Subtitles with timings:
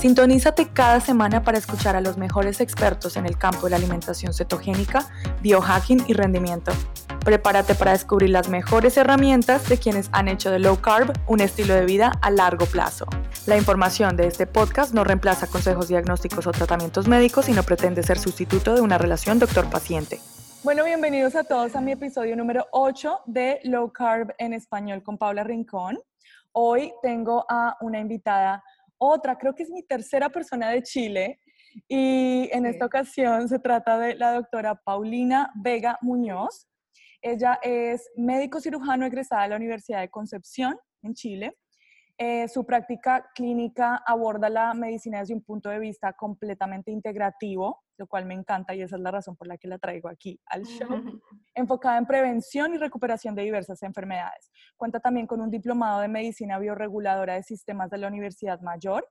[0.00, 4.32] Sintonízate cada semana para escuchar a los mejores expertos en el campo de la alimentación
[4.32, 5.06] cetogénica,
[5.42, 6.72] biohacking y rendimiento.
[7.22, 11.74] Prepárate para descubrir las mejores herramientas de quienes han hecho de low carb un estilo
[11.74, 13.04] de vida a largo plazo.
[13.44, 18.02] La información de este podcast no reemplaza consejos diagnósticos o tratamientos médicos y no pretende
[18.02, 20.18] ser sustituto de una relación doctor-paciente.
[20.64, 25.18] Bueno, bienvenidos a todos a mi episodio número 8 de Low Carb en español con
[25.18, 25.98] Paula Rincón.
[26.52, 28.64] Hoy tengo a una invitada,
[29.00, 31.40] otra, creo que es mi tercera persona de Chile,
[31.88, 36.68] y en esta ocasión se trata de la doctora Paulina Vega Muñoz.
[37.22, 41.56] Ella es médico cirujano egresada de la Universidad de Concepción en Chile.
[42.22, 48.06] Eh, su práctica clínica aborda la medicina desde un punto de vista completamente integrativo, lo
[48.06, 50.64] cual me encanta y esa es la razón por la que la traigo aquí al
[50.64, 50.86] show,
[51.54, 54.50] enfocada en prevención y recuperación de diversas enfermedades.
[54.76, 59.08] Cuenta también con un diplomado de medicina bioreguladora de sistemas de la Universidad Mayor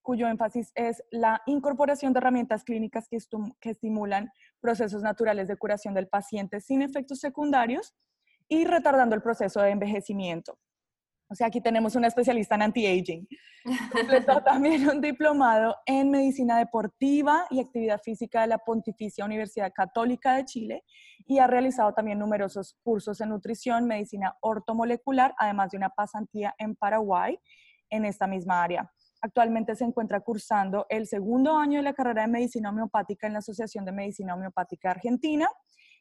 [0.00, 3.18] cuyo énfasis es la incorporación de herramientas clínicas que,
[3.60, 4.30] que estimulan
[4.60, 7.94] procesos naturales de curación del paciente sin efectos secundarios
[8.48, 10.58] y retardando el proceso de envejecimiento.
[11.28, 13.26] O sea, aquí tenemos una especialista en anti-aging.
[13.92, 20.36] Completó también un diplomado en medicina deportiva y actividad física de la Pontificia Universidad Católica
[20.36, 20.84] de Chile
[21.26, 26.76] y ha realizado también numerosos cursos en nutrición, medicina ortomolecular, además de una pasantía en
[26.76, 27.38] Paraguay
[27.90, 28.92] en esta misma área.
[29.20, 33.40] Actualmente se encuentra cursando el segundo año de la carrera de medicina homeopática en la
[33.40, 35.48] Asociación de Medicina Homeopática Argentina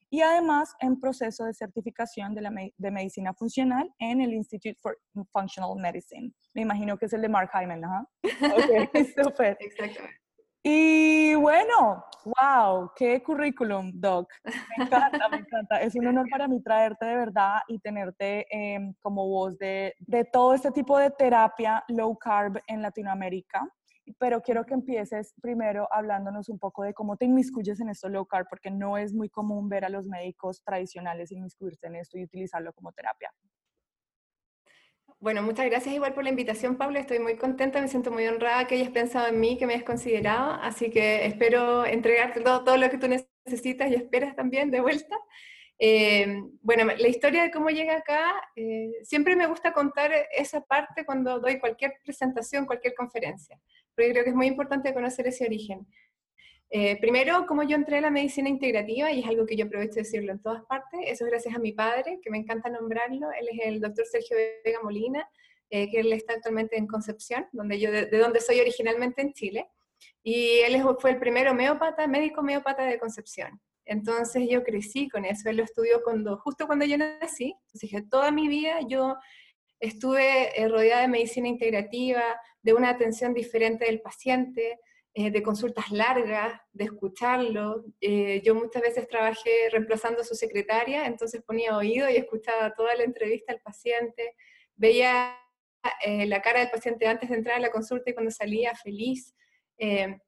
[0.09, 4.97] y además en proceso de certificación de, la de medicina funcional en el Institute for
[5.31, 6.31] Functional Medicine.
[6.53, 8.09] Me imagino que es el de Mark Hyman, ¿no?
[8.23, 8.23] Ok,
[9.17, 9.57] súper.
[9.59, 10.25] Exactamente.
[10.67, 14.33] Y bueno, wow, qué currículum, Doc.
[14.43, 15.79] Me encanta, me encanta.
[15.79, 20.25] Es un honor para mí traerte de verdad y tenerte em, como voz de, de
[20.25, 23.61] todo este tipo de terapia low carb en Latinoamérica.
[24.17, 28.25] Pero quiero que empieces primero hablándonos un poco de cómo te inmiscuyes en esto low
[28.25, 32.23] carb, porque no es muy común ver a los médicos tradicionales inmiscuirse en esto y
[32.23, 33.31] utilizarlo como terapia.
[35.19, 36.99] Bueno, muchas gracias igual por la invitación, Paula.
[36.99, 39.85] Estoy muy contenta, me siento muy honrada que hayas pensado en mí, que me hayas
[39.85, 40.53] considerado.
[40.61, 45.15] Así que espero entregarte todo, lo que tú necesitas y esperas también de vuelta.
[45.79, 51.05] Eh, bueno, la historia de cómo llega acá, eh, siempre me gusta contar esa parte
[51.05, 53.59] cuando doy cualquier presentación, cualquier conferencia,
[53.95, 55.87] porque creo que es muy importante conocer ese origen.
[56.69, 59.95] Eh, primero, como yo entré a la medicina integrativa, y es algo que yo aprovecho
[59.95, 63.31] de decirlo en todas partes, eso es gracias a mi padre, que me encanta nombrarlo,
[63.39, 65.29] él es el doctor Sergio Vega Molina,
[65.69, 69.69] eh, que él está actualmente en Concepción, donde yo, de, donde soy originalmente en Chile,
[70.23, 73.61] y él fue el primer homeópata, médico homeópata de Concepción.
[73.85, 78.01] Entonces yo crecí con eso, él lo estudió cuando, justo cuando yo nací, entonces dije,
[78.09, 79.15] toda mi vida yo
[79.79, 82.23] estuve eh, rodeada de medicina integrativa,
[82.61, 84.79] de una atención diferente del paciente,
[85.13, 87.85] eh, de consultas largas, de escucharlo.
[88.01, 92.95] Eh, yo muchas veces trabajé reemplazando a su secretaria, entonces ponía oído y escuchaba toda
[92.95, 94.35] la entrevista al paciente,
[94.75, 95.37] veía
[96.25, 99.35] la cara del paciente antes de entrar a la consulta y cuando salía feliz,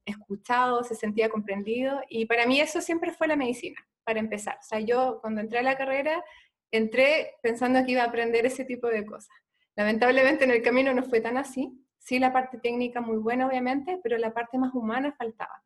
[0.05, 1.99] escuchado, se sentía comprendido.
[2.09, 4.59] Y para mí eso siempre fue la medicina, para empezar.
[4.61, 6.23] O sea, yo cuando entré a la carrera,
[6.71, 9.35] entré pensando que iba a aprender ese tipo de cosas.
[9.75, 11.71] Lamentablemente en el camino no fue tan así,
[12.07, 15.61] Sí, la parte técnica muy buena, obviamente, pero la parte más humana faltaba.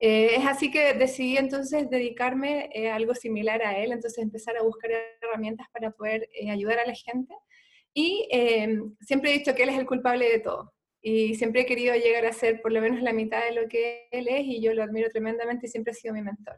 [0.00, 4.56] Eh, es así que decidí entonces dedicarme eh, a algo similar a él, entonces empezar
[4.56, 4.90] a buscar
[5.22, 7.32] herramientas para poder eh, ayudar a la gente.
[7.94, 10.72] Y em, siempre he dicho que él es el culpable de todo.
[11.00, 14.08] Y siempre he querido llegar a ser por lo menos la mitad de lo que
[14.10, 16.56] él es y yo lo admiro tremendamente y siempre ha sido mi mentor.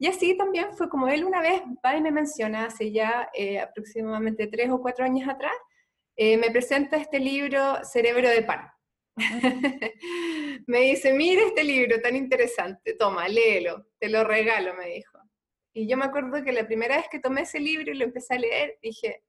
[0.00, 3.30] Y así también fue como él una vez va y me menciona hace ya
[3.62, 5.52] aproximadamente tres o cuatro años atrás,
[6.16, 8.66] eh, me presenta este libro, Cerebro de Pan.
[10.66, 15.18] me dice, mire este libro tan interesante, toma, léelo, te lo regalo, me dijo.
[15.74, 18.34] Y yo me acuerdo que la primera vez que tomé ese libro y lo empecé
[18.34, 19.22] a leer, dije,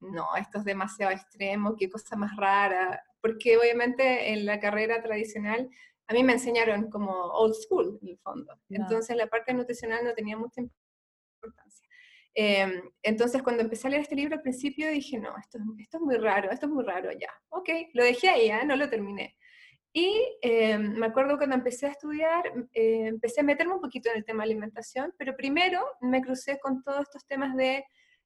[0.00, 5.70] no, esto es demasiado extremo, qué cosa más rara, porque obviamente en la carrera tradicional
[6.10, 8.52] a mí me enseñaron como old school, en el fondo.
[8.68, 11.88] Entonces la parte nutricional no tenía mucha importancia.
[12.34, 16.02] Em, entonces, cuando empecé a leer este libro al principio dije, no, esto, esto es
[16.02, 17.30] muy raro, esto es muy raro ya.
[17.50, 18.64] Ok, lo dejé ahí, ¿eh?
[18.66, 19.36] no lo terminé.
[19.92, 24.16] Y em, me acuerdo cuando empecé a estudiar, eh, empecé a meterme un poquito en
[24.16, 27.84] el tema de alimentación, pero primero me crucé con todos estos temas de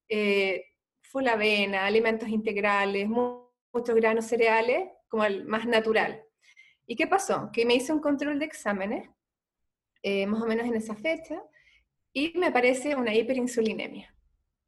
[0.08, 0.64] eh,
[1.02, 6.24] full avena, alimentos integrales, muchos granos cereales, como el más natural.
[6.86, 7.50] ¿Y qué pasó?
[7.52, 9.08] Que me hice un control de exámenes,
[10.02, 11.42] eh, más o menos en esa fecha,
[12.12, 14.14] y me aparece una hiperinsulinemia.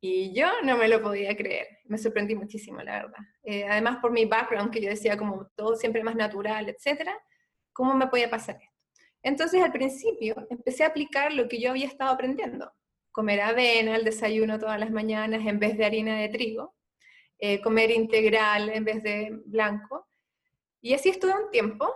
[0.00, 3.18] Y yo no me lo podía creer, me sorprendí muchísimo, la verdad.
[3.42, 7.16] Eh, además por mi background, que yo decía como todo siempre más natural, etcétera,
[7.72, 8.72] ¿cómo me podía pasar esto?
[9.22, 12.72] Entonces al principio empecé a aplicar lo que yo había estado aprendiendo.
[13.10, 16.74] Comer avena al desayuno todas las mañanas en vez de harina de trigo,
[17.38, 20.06] eh, comer integral en vez de blanco.
[20.80, 21.92] Y así estuve un tiempo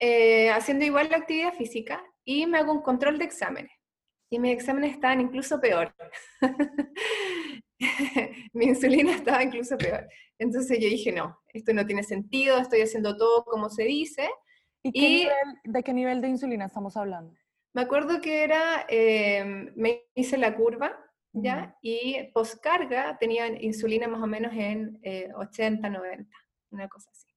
[0.00, 3.72] eh, haciendo igual la actividad física y me hago un control de exámenes.
[4.30, 5.94] Y mis exámenes estaban incluso peor.
[8.52, 10.08] Mi insulina estaba incluso peor.
[10.38, 14.28] Entonces yo dije, no, esto no tiene sentido, estoy haciendo todo como se dice.
[14.82, 15.28] ¿Y,
[15.64, 17.34] de qué nivel de insulina estamos hablando?
[17.74, 19.44] Me acuerdo que era, eh,
[19.76, 20.98] me hice la curva,
[21.32, 21.76] ¿ya?
[21.82, 25.00] Y poscarga tenía insulina más o menos en
[25.36, 26.36] 80, eh, 90,
[26.70, 27.29] una cosa así.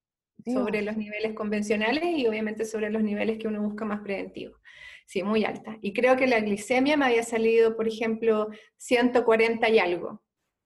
[0.45, 4.59] Sobre los niveles convencionales y obviamente sobre los niveles que uno busca más preventivos.
[5.05, 5.77] Sí, muy alta.
[5.81, 8.47] Y creo que la glicemia me había salido, por ejemplo,
[8.77, 10.23] 140 y algo.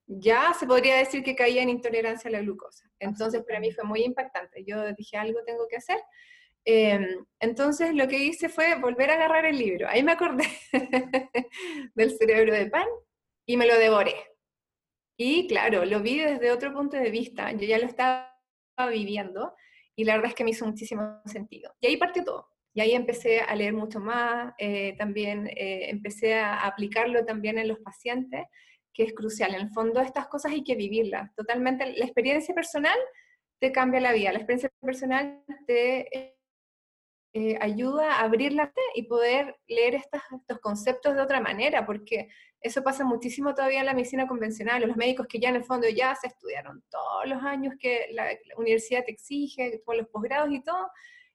[0.08, 2.90] Ya se podría decir que caía en intolerancia a la glucosa.
[3.00, 4.64] Entonces, para mí fue muy impactante.
[4.66, 6.00] Yo dije, algo tengo que hacer.
[6.66, 9.88] Em, entonces, lo que hice fue volver a agarrar el libro.
[9.90, 10.46] Ahí me acordé
[11.96, 12.88] del cerebro de pan
[13.46, 14.16] y me lo devoré.
[15.18, 17.52] Y claro, lo vi desde otro punto de vista.
[17.52, 18.34] Yo ya lo estaba
[18.92, 19.56] viviendo
[19.98, 21.74] y la verdad es que me hizo muchísimo sentido.
[21.82, 22.48] Y ahí partió todo.
[22.74, 27.68] Y ahí empecé a leer mucho más, eh, también eh, empecé a aplicarlo también en
[27.68, 28.46] los pacientes,
[28.94, 29.56] que es crucial.
[29.56, 31.34] En el fondo estas cosas hay que vivirlas.
[31.36, 32.98] Totalmente, la experiencia personal
[33.60, 36.37] te cambia la vida, la experiencia personal te
[37.34, 41.86] eh, ayuda a abrir la mente y poder leer estos, estos conceptos de otra manera,
[41.86, 42.30] porque
[42.62, 45.88] eso pasa muchísimo todavía en la medicina convencional, los médicos que ya en el fondo
[45.88, 50.52] ya se estudiaron todos los años que la, la universidad te exige, con los posgrados
[50.52, 50.90] y todo,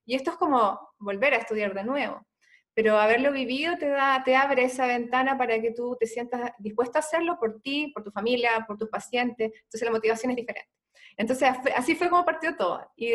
[0.04, 2.26] y esto es como volver a estudiar de nuevo.
[2.74, 6.98] Pero haberlo vivido te, da, te abre esa ventana para que tú te sientas dispuesto
[6.98, 9.52] a hacerlo por ti, por tu familia, por tus pacientes.
[9.54, 10.70] Entonces la motivación es diferente.
[11.16, 12.90] Entonces así fue como partió todo.
[12.96, 13.12] Y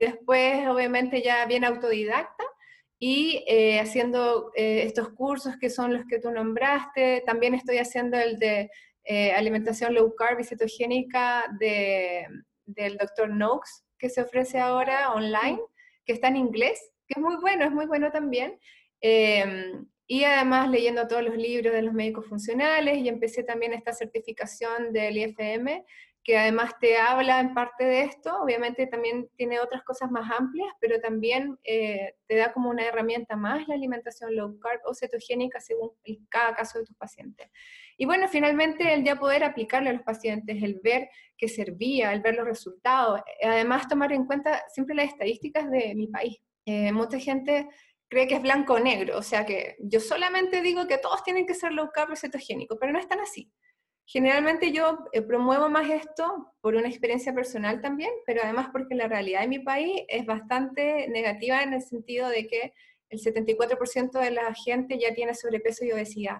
[0.00, 2.44] después, obviamente, ya bien autodidacta
[2.98, 7.22] y eh, haciendo eh, estos cursos que son los que tú nombraste.
[7.24, 8.70] También estoy haciendo el de
[9.04, 12.26] eh, alimentación low carb y cetogénica de,
[12.66, 15.60] del doctor Noakes, que se ofrece ahora online
[16.04, 18.58] que está en inglés, que es muy bueno, es muy bueno también.
[19.00, 23.92] Em, y además leyendo todos los libros de los médicos funcionales y empecé también esta
[23.92, 25.84] certificación del IFM,
[26.22, 30.68] que además te habla en parte de esto, obviamente también tiene otras cosas más amplias,
[30.80, 35.60] pero también eh, te da como una herramienta más la alimentación low carb o cetogénica
[35.60, 35.92] según
[36.28, 37.50] cada caso de tus pacientes.
[37.96, 41.08] Y bueno, finalmente el ya poder aplicarle a los pacientes, el ver
[41.38, 46.06] que servía, el ver los resultados, además tomar en cuenta siempre las estadísticas de mi
[46.06, 46.38] país.
[46.66, 47.68] Eh, mucha gente
[48.08, 51.46] cree que es blanco o negro, o sea que yo solamente digo que todos tienen
[51.46, 53.50] que ser low carb o cetogénicos, pero no es tan así.
[54.12, 59.06] Generalmente yo eh, promuevo más esto por una experiencia personal también, pero además porque la
[59.06, 62.72] realidad de mi país es bastante negativa en el sentido de que
[63.08, 66.38] el 74% de la gente ya tiene sobrepeso y obesidad.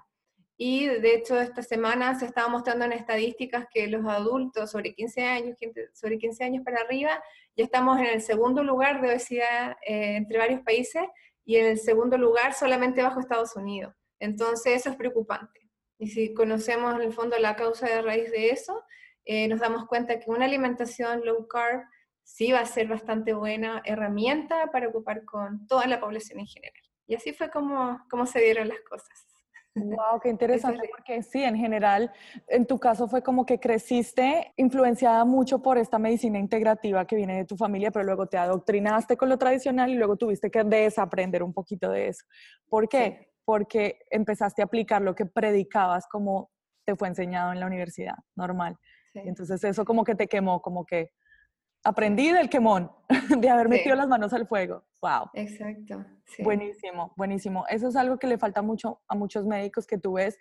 [0.56, 5.22] Y de hecho esta semana se estaba mostrando en estadísticas que los adultos sobre 15
[5.22, 5.56] años,
[5.92, 7.22] sobre 15 años para arriba,
[7.56, 11.04] ya estamos en el segundo lugar de obesidad eh, entre varios países
[11.44, 13.94] y en el segundo lugar solamente bajo Estados Unidos.
[14.18, 15.59] Entonces eso es preocupante.
[16.00, 18.82] Y si conocemos en el fondo la causa de raíz de eso,
[19.26, 21.82] eh, nos damos cuenta que una alimentación low carb
[22.24, 26.82] sí va a ser bastante buena herramienta para ocupar con toda la población en general.
[27.06, 29.26] Y así fue como, como se dieron las cosas.
[29.74, 32.10] Wow, qué interesante, porque sí, en general,
[32.48, 37.36] en tu caso fue como que creciste influenciada mucho por esta medicina integrativa que viene
[37.36, 41.42] de tu familia, pero luego te adoctrinaste con lo tradicional y luego tuviste que desaprender
[41.42, 42.24] un poquito de eso.
[42.70, 43.29] ¿Por qué?
[43.44, 46.50] Porque empezaste a aplicar lo que predicabas como
[46.84, 48.76] te fue enseñado en la universidad, normal.
[49.14, 51.10] Entonces eso como que te quemó, como que
[51.84, 52.90] aprendí del quemón,
[53.40, 54.84] de haber metido las manos al fuego.
[55.02, 55.30] Wow.
[55.34, 56.04] Exacto.
[56.40, 57.64] Buenísimo, buenísimo.
[57.68, 60.38] Eso es algo que le falta mucho a muchos médicos que tú ves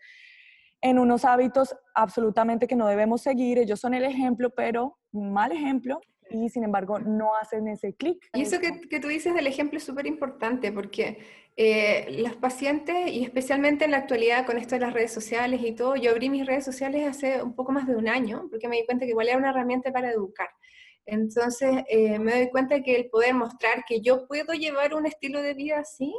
[0.81, 3.57] en unos hábitos absolutamente que no debemos seguir.
[3.57, 5.99] Ellos son el ejemplo, pero un mal ejemplo
[6.29, 8.29] y sin embargo no hacen ese clic.
[8.33, 11.19] Y eso que, que, tú dices del ejemplo es súper importante porque
[11.61, 15.73] eh, los pacientes, y especialmente en la actualidad con esto de las redes sociales y
[15.73, 18.77] todo, yo abrí mis redes sociales hace un poco más de un año porque me
[18.77, 20.47] di cuenta que igual era una herramienta para educar.
[21.05, 25.41] Entonces eh, me doy cuenta que el poder mostrar que yo puedo llevar un estilo
[25.41, 26.13] de vida así,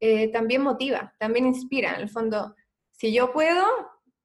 [0.00, 1.94] eh, también motiva, también inspira.
[1.94, 2.54] En el fondo,
[2.90, 3.64] si yo puedo,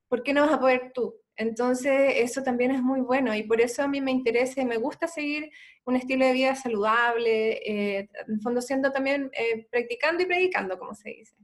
[0.10, 1.16] ¿por qué no vas a poder tú?
[1.38, 4.78] Entonces, eso también es muy bueno y por eso a mí me interesa y me
[4.78, 5.52] gusta seguir
[5.86, 10.96] un estilo de vida saludable, eh, en fondo siendo también eh, practicando y predicando, como
[10.96, 11.36] se dice.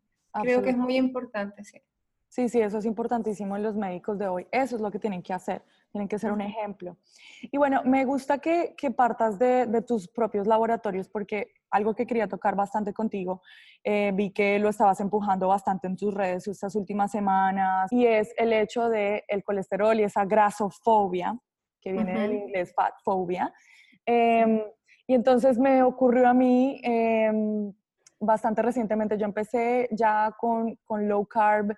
[0.42, 1.80] Creo que es muy importante, sí.
[2.28, 4.48] Sí, sí, eso es importantísimo en los médicos de hoy.
[4.52, 5.62] Eso es lo que tienen que hacer.
[5.94, 6.98] Tienen que ser un ejemplo.
[7.44, 12.08] Y bueno, me gusta que, que partas de, de, tus propios laboratorios porque algo que
[12.08, 13.44] quería tocar bastante contigo,
[13.84, 18.34] eh, vi que lo estabas empujando bastante en tus redes estas últimas semanas y es
[18.38, 21.38] el hecho de el colesterol y esa grasofobia,
[21.80, 23.54] que viene del inglés fat phobia.
[24.04, 24.66] Eh,
[25.06, 27.32] y entonces me ocurrió a mí eh,
[28.20, 31.76] bastante recientemente, yo empecé ya con, con low carb,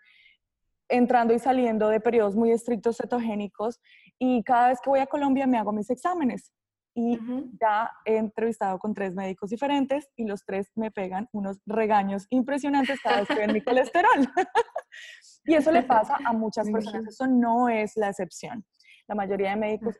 [0.88, 3.82] entrando y saliendo de periodos muy estrictos cetogénicos
[4.20, 6.52] y cada vez que voy a Colombia me hago mis exámenes
[6.98, 7.20] y
[7.60, 13.02] ya he entrevistado con tres médicos diferentes y los tres me pegan unos regaños impresionantes
[13.02, 14.26] cada vez que ven mi colesterol.
[15.46, 18.66] y eso le pasa a muchas personas, eso no es la excepción.
[19.08, 19.98] La mayoría de médicos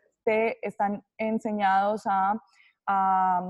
[0.62, 2.42] están enseñados a,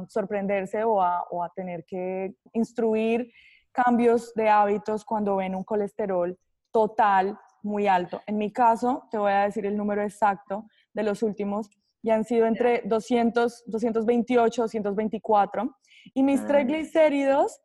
[0.07, 3.29] sorprenderse o a, o a tener que instruir
[3.73, 6.37] cambios de hábitos cuando ven un colesterol
[6.71, 8.21] total muy alto.
[8.27, 11.69] En mi caso, te voy a decir el número exacto de los últimos,
[12.01, 15.75] y han sido entre 200, 228, 224,
[16.13, 16.47] y mis ah.
[16.47, 17.59] triglicéridos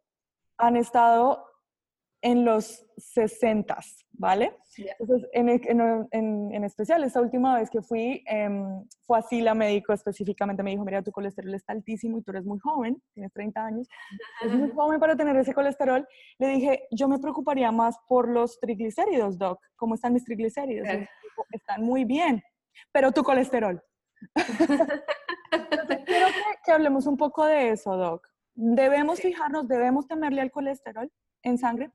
[0.57, 1.45] han estado
[2.23, 3.79] en los 60,
[4.13, 4.55] ¿vale?
[4.77, 9.93] Entonces, en, en, en, especial, esta última vez que fui, em, fue así la médico
[9.93, 13.65] específicamente, me dijo, mira, tu colesterol está altísimo y tú eres muy joven, tienes 30
[13.65, 13.89] años,
[14.43, 16.07] es muy joven para tener ese colesterol.
[16.39, 19.61] Le dije, yo me preocuparía más por los triglicéridos, doc.
[19.77, 20.89] ¿Cómo están mis triglicéridos?
[21.51, 22.43] Están muy bien,
[22.93, 23.83] pero tu colesterol.
[24.35, 28.27] Entonces, quiero que, que hablemos un poco de eso, doc.
[28.55, 31.11] ¿Debemos fijarnos, debemos temerle al colesterol
[31.43, 31.91] en sangre?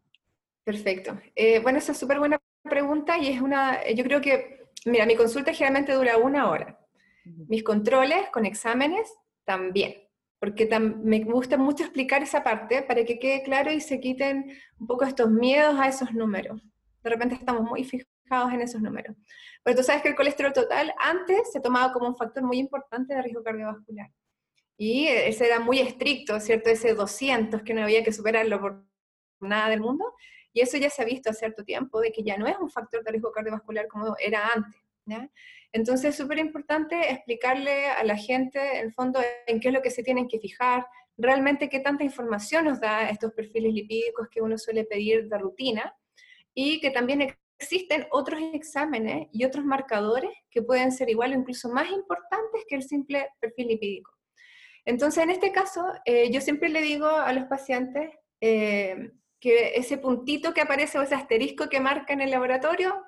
[0.66, 1.18] Perfecto.
[1.36, 5.16] Eh, bueno, esa es súper buena pregunta y es una, yo creo que, mira, mi
[5.16, 6.80] consulta generalmente dura una hora.
[7.24, 9.12] Mis controles con exámenes
[9.46, 9.96] también,
[10.40, 14.88] porque me gusta mucho explicar esa parte para que quede claro y se quiten un
[14.88, 16.62] poco estos miedos a esos números.
[17.04, 19.16] De repente estamos muy fijados en esos números.
[19.64, 23.14] Pero tú sabes que el colesterol total antes se tomaba como un factor muy importante
[23.14, 24.10] de riesgo cardiovascular.
[24.78, 26.70] Y ese era muy estricto, ¿cierto?
[26.70, 28.84] Ese 200 que no había que superarlo por
[29.40, 30.06] nada del mundo.
[30.56, 32.70] Y eso ya se ha visto hace cierto tiempo, de que ya no es un
[32.70, 34.82] factor de riesgo cardiovascular como era antes.
[35.74, 39.82] Entonces es súper importante explicarle a la gente, en el fondo, en qué es lo
[39.82, 44.42] que se tienen que fijar, realmente qué tanta información nos da estos perfiles lipídicos que
[44.42, 45.94] uno suele pedir de rutina,
[46.54, 51.68] y que también existen otros exámenes y otros marcadores que pueden ser igual o incluso
[51.68, 54.12] más importantes que el simple perfil lipídico.
[54.86, 58.10] Entonces, en este caso, eh, yo siempre le digo a los pacientes,
[58.40, 59.12] eh,
[59.46, 63.06] que ese puntito que aparece o ese asterisco que marca en el laboratorio,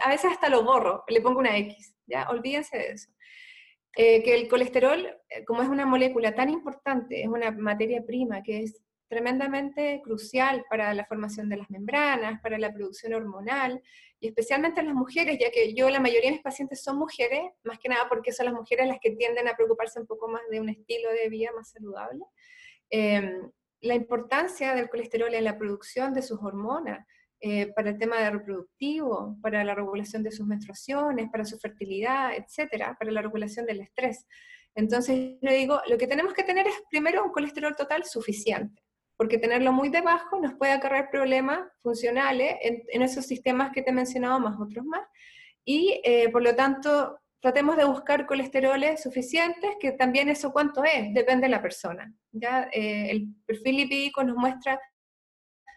[0.00, 2.26] a veces hasta lo borro, le pongo una X, ¿ya?
[2.30, 3.10] Olvídense de eso.
[3.94, 8.42] Eh, que el colesterol, eh, como es una molécula tan importante, es una materia prima
[8.42, 13.82] que es tremendamente crucial para la formación de las membranas, para la producción hormonal,
[14.20, 17.42] y especialmente en las mujeres, ya que yo la mayoría de mis pacientes son mujeres,
[17.62, 20.48] más que nada porque son las mujeres las que tienden a preocuparse un poco más
[20.50, 22.24] de un estilo de vida más saludable.
[22.88, 23.38] Eh,
[23.82, 27.06] la importancia del colesterol en la producción de sus hormonas,
[27.40, 32.34] eh, para el tema de reproductivo, para la regulación de sus menstruaciones, para su fertilidad,
[32.36, 34.26] etcétera, para la regulación del estrés.
[34.76, 38.80] Entonces, le digo, lo que tenemos que tener es primero un colesterol total suficiente,
[39.16, 43.92] porque tenerlo muy debajo nos puede acarrear problemas funcionales en, esos sistemas que te he
[43.92, 45.02] mencionado, más otros más,
[45.64, 51.12] y eh, por lo tanto tratemos de buscar colesteroles suficientes, que también eso cuánto es,
[51.12, 52.14] depende de la persona.
[52.30, 52.68] ¿ya?
[52.72, 54.80] Eh, el perfil lipídico nos muestra,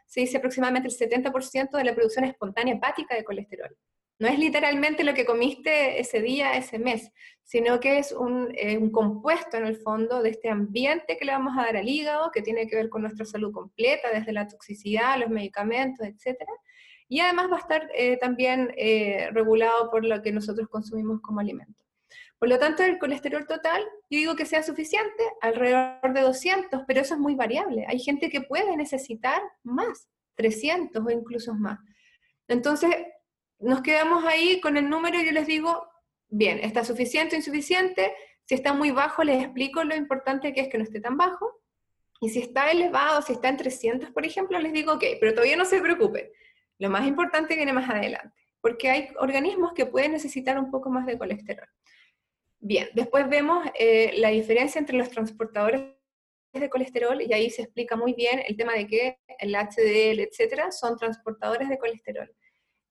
[0.06, 3.76] se dice aproximadamente el 70% de la producción espontánea hepática de colesterol.
[4.20, 7.12] No es literalmente lo que comiste ese día, ese mes,
[7.44, 11.32] sino que es un, eh, un, compuesto en el fondo de este ambiente que le
[11.32, 14.48] vamos a dar al hígado, que tiene que ver con nuestra salud completa, desde la
[14.48, 16.52] toxicidad, los medicamentos, etcétera,
[17.08, 21.40] y además va a estar eh, también eh, regulado por lo que nosotros consumimos como
[21.40, 21.86] alimento.
[22.40, 27.02] Por lo tanto, el colesterol total, yo digo que sea suficiente, alrededor de 200, pero
[27.02, 27.86] eso es muy variable.
[27.88, 31.80] Hay gente que puede necesitar más, 300 o incluso más.
[32.48, 32.92] Entonces,
[33.60, 35.88] nos quedamos ahí con el número yo les digo,
[36.28, 38.14] bien, ¿está suficiente o insuficiente?
[38.44, 41.62] Si está muy bajo, les explico lo importante que es que no esté tan bajo.
[42.22, 45.58] Y si está elevado, si está en 300, por ejemplo, les digo, ok, pero todavía
[45.58, 46.32] no se preocupe.
[46.78, 51.06] Lo más importante viene más adelante, porque hay organismos que pueden necesitar un poco más
[51.06, 51.68] de colesterol.
[52.60, 55.82] Bien, después vemos eh, la diferencia entre los transportadores
[56.54, 60.72] de colesterol y ahí se explica muy bien el tema de que el HDL, etcétera,
[60.72, 62.32] son transportadores de colesterol.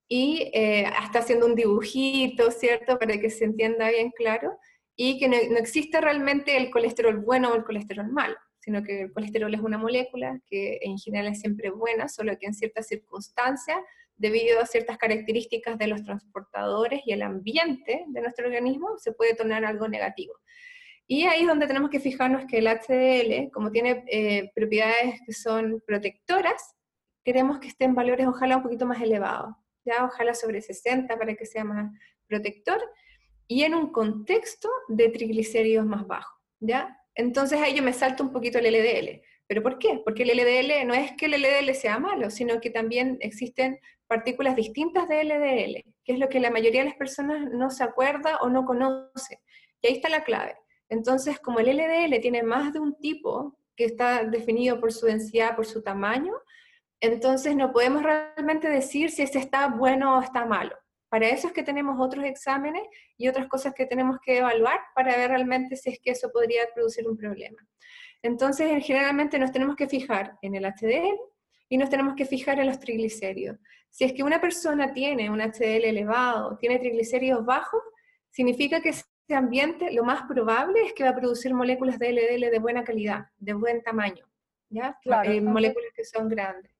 [0.07, 2.99] Y eh, hasta haciendo un dibujito, ¿cierto?
[2.99, 4.59] Para que se entienda bien claro,
[4.95, 9.03] y que no, no existe realmente el colesterol bueno o el colesterol malo sino que
[9.03, 12.87] el colesterol es una molécula que en general es siempre buena, solo que en ciertas
[12.87, 13.77] circunstancias
[14.17, 19.35] debido a ciertas características de los transportadores y el ambiente de nuestro organismo, se puede
[19.35, 20.33] tornar algo negativo.
[21.07, 25.33] Y ahí es donde tenemos que fijarnos que el HDL, como tiene eh, propiedades que
[25.33, 26.75] son protectoras,
[27.23, 29.53] queremos que estén valores ojalá un poquito más elevados,
[29.85, 31.91] ya ojalá sobre 60 para que sea más
[32.27, 32.81] protector,
[33.47, 36.97] y en un contexto de triglicéridos más bajos, ¿ya?
[37.15, 39.21] Entonces ahí yo me salto un poquito el LDL.
[39.47, 40.01] ¿Pero por qué?
[40.03, 44.55] Porque el LDL no es que el LDL sea malo, sino que también existen partículas
[44.55, 48.37] distintas de LDL, que es lo que la mayoría de las personas no se acuerda
[48.41, 49.39] o no conoce.
[49.81, 50.55] Y ahí está la clave.
[50.89, 55.55] Entonces, como el LDL tiene más de un tipo que está definido por su densidad,
[55.55, 56.33] por su tamaño,
[57.01, 60.75] entonces no podemos realmente decir si ese está bueno o está malo.
[61.15, 62.83] Para eso es que tenemos otros exámenes
[63.15, 66.63] y otras cosas que tenemos que evaluar para ver realmente si es que eso podría
[66.73, 67.55] producir un problema.
[68.21, 71.17] Entonces, generalmente nos tenemos que fijar en el HDL
[71.69, 73.57] y nos tenemos que fijar en los triglicéridos.
[73.89, 77.81] Si es que una persona tiene un HDL elevado, tiene triglicéridos bajos,
[78.29, 82.51] significa que ese ambiente lo más probable es que va a producir moléculas de LDL
[82.51, 84.27] de buena calidad, de buen tamaño,
[84.69, 84.99] ¿ya?
[85.01, 86.74] Claro, eh, moléculas que son grandes.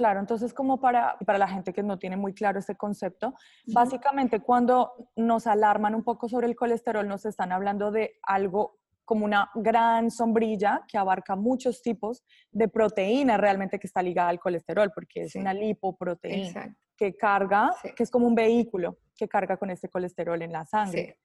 [0.00, 3.34] Claro, entonces como para, para la gente que no tiene muy claro este concepto,
[3.66, 9.26] básicamente cuando nos alarman un poco sobre el colesterol, nos están hablando de algo como
[9.26, 14.90] una gran sombrilla que abarca muchos tipos de proteína realmente que está ligada al colesterol,
[14.94, 19.90] porque es una lipoproteína que carga, que es como un vehículo que carga con este
[19.90, 21.18] colesterol en la sangre.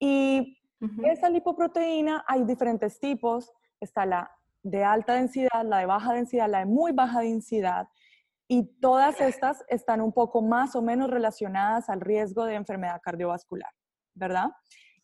[0.00, 0.58] Y
[1.04, 4.28] esa lipoproteína hay diferentes tipos, está la
[4.62, 7.88] de alta densidad, la de baja densidad, la de muy baja densidad,
[8.52, 13.70] y todas estas están un poco más o menos relacionadas al riesgo de enfermedad cardiovascular,
[14.12, 14.46] ¿verdad?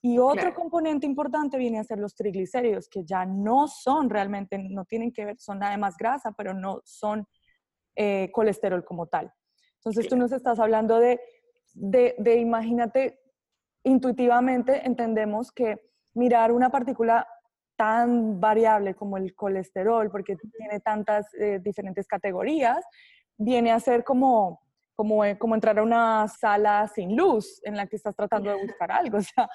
[0.02, 4.84] Y otro componente importante viene a ser los triglicéridos, que ya no son realmente, no
[4.84, 7.24] tienen que ver, son además grasa, pero no son
[7.94, 9.32] eh, colesterol como tal.
[9.76, 11.20] Entonces tú nos estás hablando de,
[11.72, 13.20] de, de, imagínate,
[13.84, 15.76] intuitivamente entendemos que
[16.14, 17.28] mirar una partícula
[17.76, 22.84] tan variable como el colesterol, porque tiene tantas eh, diferentes categorías,
[23.36, 24.60] viene a ser como,
[24.94, 28.62] como, eh, como entrar a una sala sin luz en la que estás tratando de
[28.62, 29.18] buscar algo.
[29.18, 29.48] O sea,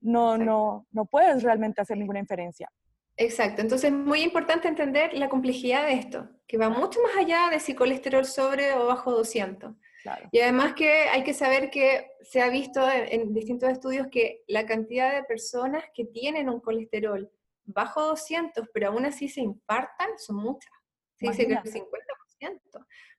[0.00, 2.70] no, no, no puedes realmente hacer ninguna inferencia.
[3.16, 7.48] Exacto, entonces es muy importante entender la complejidad de esto, que va mucho más allá
[7.50, 9.74] de si colesterol sobre o bajo 200.
[10.30, 14.64] Y además que hay que saber que se ha visto en, distintos estudios que la
[14.66, 17.30] cantidad de personas que tienen un colesterol
[17.64, 20.72] bajo 200, pero aún así se infartan, son muchas.
[21.16, 21.82] Se que el 50%.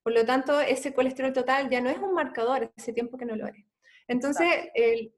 [0.04, 3.36] Por lo tanto, ese colesterol total ya no es un marcador, hace tiempo que no
[3.36, 3.56] lo es.
[4.08, 4.48] Entonces,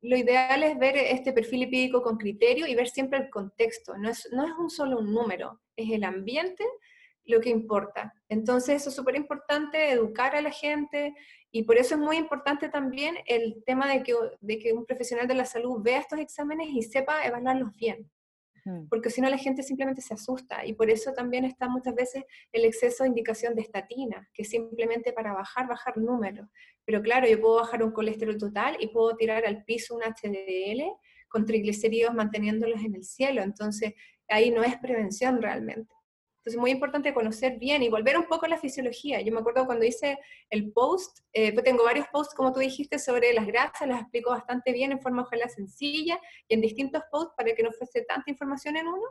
[0.01, 3.97] lo ideal es ver este perfil lipídico con criterio y ver siempre el contexto.
[3.97, 6.65] No es, no es un solo un número, es el ambiente
[7.25, 8.13] lo que importa.
[8.27, 11.13] Entonces, eso es súper importante, educar a la gente,
[11.51, 15.27] y por eso es muy importante también el tema de que, de que un profesional
[15.27, 18.09] de la salud vea estos exámenes y sepa evaluarlos bien.
[18.63, 18.88] Mm.
[18.89, 22.24] porque si no la gente simplemente se asusta y por eso también está muchas veces
[22.52, 26.47] el exceso de indicación de estatina, que es simplemente para bajar, bajar números.
[26.86, 30.84] Pero claro, yo puedo bajar un colesterol total y puedo tirar al piso un HDL
[31.28, 33.93] con triglicéridos manteniéndolos en el cielo, entonces
[34.28, 35.93] ahí no es prevención realmente.
[36.41, 39.21] Entonces, muy importante conocer bien y volver un poco a la fisiología.
[39.21, 40.17] Yo me acuerdo cuando hice
[40.49, 44.32] el post, eh, pues tengo varios posts, como tú dijiste, sobre las grasas, las explico
[44.32, 48.32] bastante bien en forma ojalá sencilla y en distintos posts para que no fuese tanta
[48.32, 49.04] información en uno.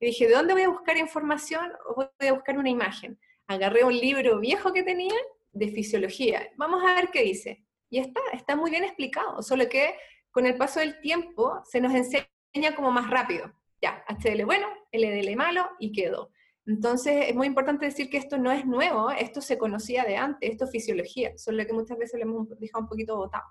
[0.00, 1.70] Y dije, ¿de dónde voy a buscar información?
[1.90, 3.20] O voy a buscar una imagen.
[3.48, 5.14] Agarré un libro viejo que tenía
[5.52, 6.48] de fisiología.
[6.56, 7.66] Vamos a ver qué dice.
[7.90, 9.94] Y está, está muy bien explicado, solo que
[10.30, 13.52] con el paso del tiempo se nos enseña como más rápido.
[13.82, 16.30] Ya, HDL bueno, LDL malo y quedó.
[16.66, 20.50] Entonces, es muy importante decir que esto no es nuevo, esto se conocía de antes,
[20.50, 23.44] esto es fisiología, solo que muchas veces lo hemos dejado un poquito botado.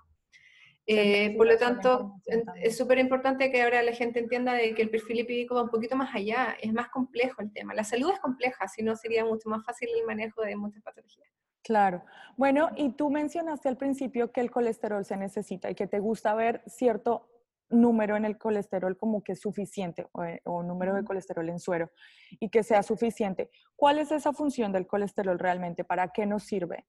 [0.86, 2.16] Eh, por lo tanto,
[2.60, 5.70] es súper importante que ahora la gente entienda de que el perfil lipídico va un
[5.70, 7.74] poquito más allá, es más complejo el tema.
[7.74, 11.28] La salud es compleja, si no sería mucho más fácil el manejo de muchas patologías.
[11.62, 12.02] Claro.
[12.36, 16.34] Bueno, y tú mencionaste al principio que el colesterol se necesita y que te gusta
[16.34, 17.28] ver cierto
[17.72, 21.90] número en el colesterol como que es suficiente eh, o, número de colesterol en suero
[22.30, 23.50] y que sea suficiente.
[23.74, 25.84] ¿Cuál es esa función del colesterol realmente?
[25.84, 26.84] ¿Para qué nos sirve?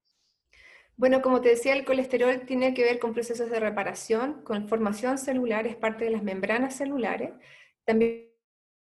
[0.95, 5.17] Bueno, como te decía, el colesterol tiene que ver con procesos de reparación, con formación
[5.17, 7.31] celular, es parte de las membranas celulares.
[7.83, 8.29] También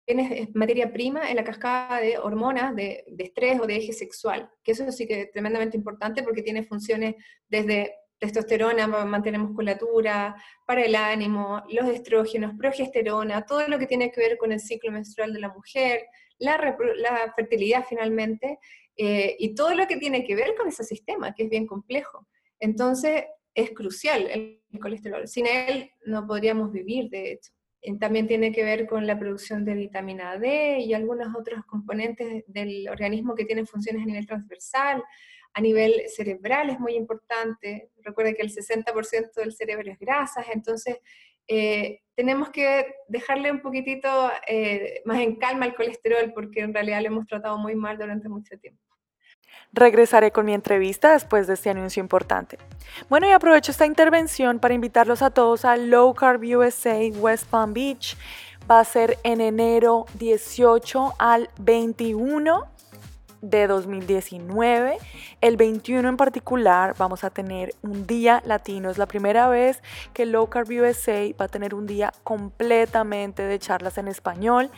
[0.08, 4.50] es materia prima en la cascada de hormonas de, de, estrés o de eje sexual,
[4.62, 7.16] que eso sí que es tremendamente importante porque tiene funciones
[7.48, 10.36] desde testosterona mantener musculatura,
[10.68, 14.92] para el ánimo, los estrógenos, progesterona, todo lo que tiene que ver con el ciclo
[14.92, 16.06] menstrual de la mujer,
[16.38, 16.58] la,
[16.98, 18.60] la fertilidad finalmente,
[18.96, 22.28] eh, y todo lo que tiene que ver con ese sistema, que es bien complejo.
[22.60, 23.24] Entonces,
[23.56, 25.28] es crucial el, colesterol.
[25.28, 27.52] Sin él no podríamos vivir, de hecho.
[28.00, 32.88] También tiene que ver con la producción de vitamina D y algunos otros componentes del
[32.88, 35.04] organismo que tienen funciones a nivel transversal.
[35.54, 37.92] A nivel cerebral es muy importante.
[38.04, 41.00] Recuerda que el 60% del cerebro es grasas, entonces
[41.48, 47.02] eh, tenemos que dejarle un poquitito eh, más en calma el colesterol porque en realidad
[47.02, 48.82] lo hemos tratado muy mal durante mucho tiempo.
[49.74, 52.58] Regresaré con mi entrevista después de este anuncio importante.
[53.10, 57.74] Bueno, y aprovecho esta intervención para invitarlos a todos a Low Carb USA West Palm
[57.74, 58.18] Beach.
[58.70, 62.66] Va a ser en enero 18 al 21
[63.42, 64.98] de 2019.
[65.42, 68.90] El 21 en particular vamos a tener un día latino.
[68.90, 69.82] Es la primera vez
[70.14, 74.70] que Low Carb USA va a tener un día completamente de charlas en español.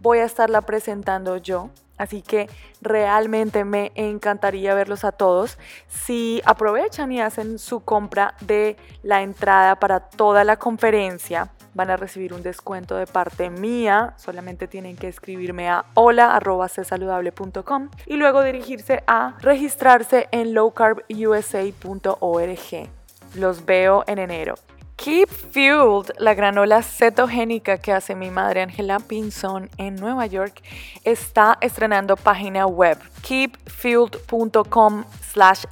[0.00, 1.70] Voy a estarla presentando yo.
[1.98, 2.48] Así que
[2.80, 5.58] realmente me encantaría verlos a todos.
[5.88, 11.96] Si aprovechan y hacen su compra de la entrada para toda la conferencia, van a
[11.96, 14.14] recibir un descuento de parte mía.
[14.16, 22.88] Solamente tienen que escribirme a hola.csaludable.com y luego dirigirse a registrarse en lowcarbusa.org.
[23.34, 24.54] Los veo en enero.
[24.96, 30.62] Keep Fueled, la granola cetogénica que hace mi madre Angela Pinson en Nueva York,
[31.04, 35.04] está estrenando página web keepfueled.com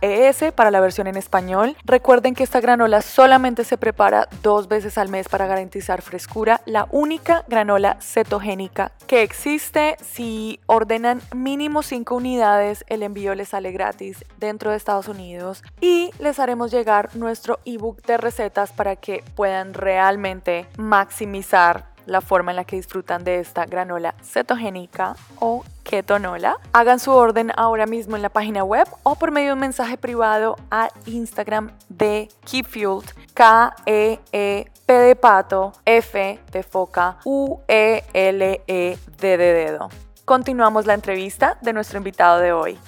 [0.00, 1.76] ES para la versión en español.
[1.84, 6.60] Recuerden que esta granola solamente se prepara dos veces al mes para garantizar frescura.
[6.64, 9.96] La única granola cetogénica que existe.
[10.02, 16.10] Si ordenan mínimo 5 unidades, el envío les sale gratis dentro de Estados Unidos y
[16.18, 22.56] les haremos llegar nuestro ebook de recetas para que puedan realmente maximizar la forma en
[22.56, 26.56] la que disfrutan de esta granola cetogénica o ketonola.
[26.72, 29.96] Hagan su orden ahora mismo en la página web o por medio de un mensaje
[29.96, 39.88] privado a Instagram de KeepFueled, K-E-E-P de pato, F de foca, U-E-L-E-D de dedo.
[40.24, 42.78] Continuamos la entrevista de nuestro invitado de hoy.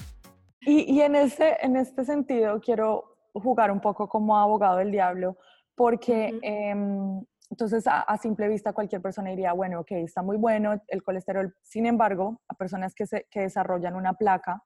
[0.64, 5.36] Y, en, este, en este sentido quiero jugar un poco como abogado del diablo
[5.74, 6.38] porque
[7.52, 11.54] entonces, a, simple vista, cualquier persona diría, bueno, ok, está muy bueno el colesterol.
[11.60, 14.62] Sin embargo, a personas que, se, que desarrollan una placa,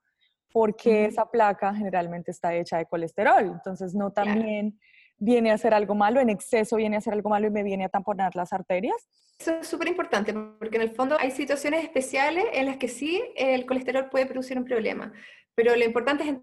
[0.53, 3.43] porque esa placa generalmente está hecha de colesterol.
[3.43, 4.79] Entonces, no también
[5.17, 7.83] viene a ser algo malo, en exceso viene a ser algo malo y me viene
[7.83, 8.95] a tamponar las arterias.
[9.37, 13.21] Eso es súper importante, porque en el fondo hay situaciones especiales en las que sí
[13.35, 15.11] el colesterol puede producir un problema,
[15.55, 16.37] pero lo importante es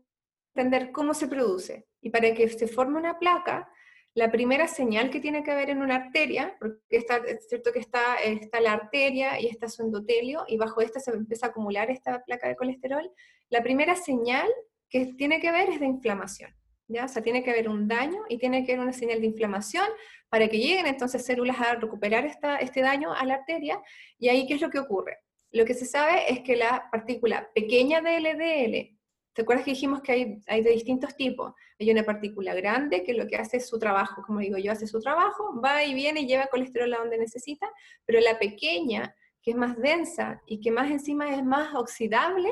[0.55, 1.87] entender cómo se produce.
[2.03, 3.67] Y para que se forme una placa,
[4.15, 7.81] la primera señal que tiene que haber en una arteria, porque está, es cierto que
[7.81, 11.91] está, está la arteria y está su endotelio, y bajo esta se empieza a acumular
[11.91, 13.11] esta placa de colesterol,
[13.51, 14.49] la primera señal
[14.89, 16.55] que tiene que ver es de inflamación.
[16.87, 17.07] ¿ya?
[17.07, 19.87] O sea, tiene que haber un daño y tiene que haber una señal de inflamación
[20.29, 23.83] para que lleguen entonces células a recuperar esta, este daño a la arteria.
[24.19, 25.19] Y ahí, ¿qué es lo que ocurre?
[25.51, 28.94] Lo que se sabe es que la partícula pequeña de LDL
[29.35, 31.53] ¿Te acuerdas que dijimos que hay, hay, de distintos tipos?
[31.79, 34.87] Hay una partícula grande que lo que hace es su trabajo, como digo yo, hace
[34.87, 37.69] su trabajo, va y viene y lleva colesterol a donde necesita,
[38.07, 42.49] pero la pequeña, que es más densa y que más encima es más oxidable,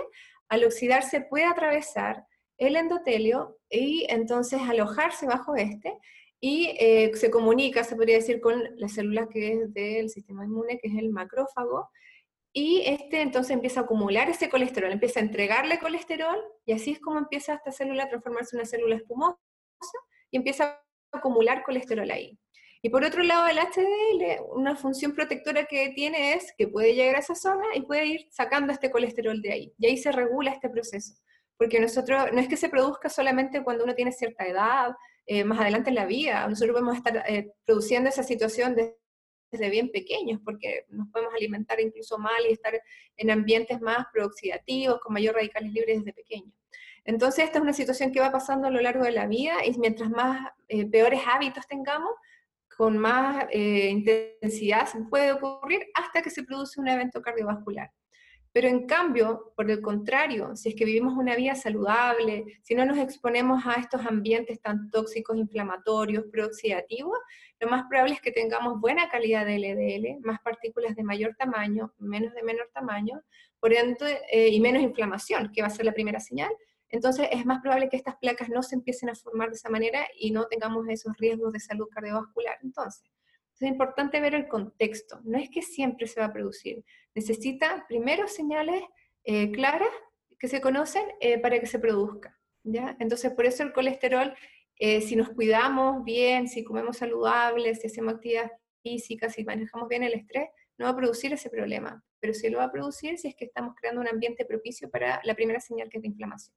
[0.48, 2.26] al oxidarse puede atravesar
[2.58, 5.96] el endotelio y entonces alojarse bajo este
[6.40, 10.78] y eh, se comunica, se podría decir, con la célula que es del sistema inmune,
[10.78, 11.88] que es el macrófago,
[12.52, 17.00] y este entonces empieza a acumular ese colesterol, empieza a entregarle colesterol y así es
[17.00, 19.38] como empieza esta célula a transformarse en una célula espumosa
[20.30, 20.64] y empieza
[21.12, 22.38] a acumular colesterol ahí.
[22.84, 27.14] Y por otro lado, el HDL, una función protectora que tiene es que puede llegar
[27.14, 29.74] a esa zona y puede ir sacando este colesterol de ahí.
[29.78, 31.14] Y ahí se regula este proceso.
[31.56, 35.60] Porque nosotros, no es que se produzca solamente cuando uno tiene cierta edad, eh, más
[35.60, 36.44] adelante en la vida.
[36.48, 38.96] Nosotros podemos estar eh, produciendo esa situación de
[39.52, 42.80] desde bien pequeños, porque nos podemos alimentar incluso mal y estar
[43.16, 46.52] en ambientes más prooxidativos, con mayor radicales libres desde pequeños.
[47.04, 49.76] Entonces, esta es una situación que va pasando a lo largo de la vida y
[49.78, 52.12] mientras más eh, peores hábitos tengamos,
[52.76, 57.90] con más eh, intensidad puede ocurrir hasta que se produce un evento cardiovascular.
[58.52, 62.84] Pero en cambio, por el contrario, si es que vivimos una vida saludable, si no
[62.84, 67.18] nos exponemos a estos ambientes tan tóxicos, inflamatorios, prooxidativos,
[67.60, 71.94] lo más probable es que tengamos buena calidad de LDL, más partículas de mayor tamaño,
[71.98, 73.22] menos de menor tamaño,
[73.58, 76.50] por ende, eh, y menos inflamación, que va a ser la primera señal.
[76.90, 80.06] Entonces es más probable que estas placas no se empiecen a formar de esa manera
[80.18, 82.58] y no tengamos esos riesgos de salud cardiovascular.
[82.62, 83.10] Entonces,
[83.60, 85.20] es importante ver el contexto.
[85.24, 86.84] No es que siempre se va a producir.
[87.14, 88.82] Necesita primero señales
[89.24, 89.92] eh, claras
[90.38, 92.38] que se conocen eh, para que se produzca.
[92.64, 92.96] ¿ya?
[93.00, 94.34] Entonces, por eso el colesterol
[94.84, 98.50] eh, si nos cuidamos bien, si comemos saludables, si hacemos actividad
[98.82, 102.02] física, si manejamos bien el estrés, no va a producir ese problema.
[102.18, 105.20] Pero sí lo va a producir si es que estamos creando un ambiente propicio para
[105.22, 106.56] la primera señal que es de inflamación.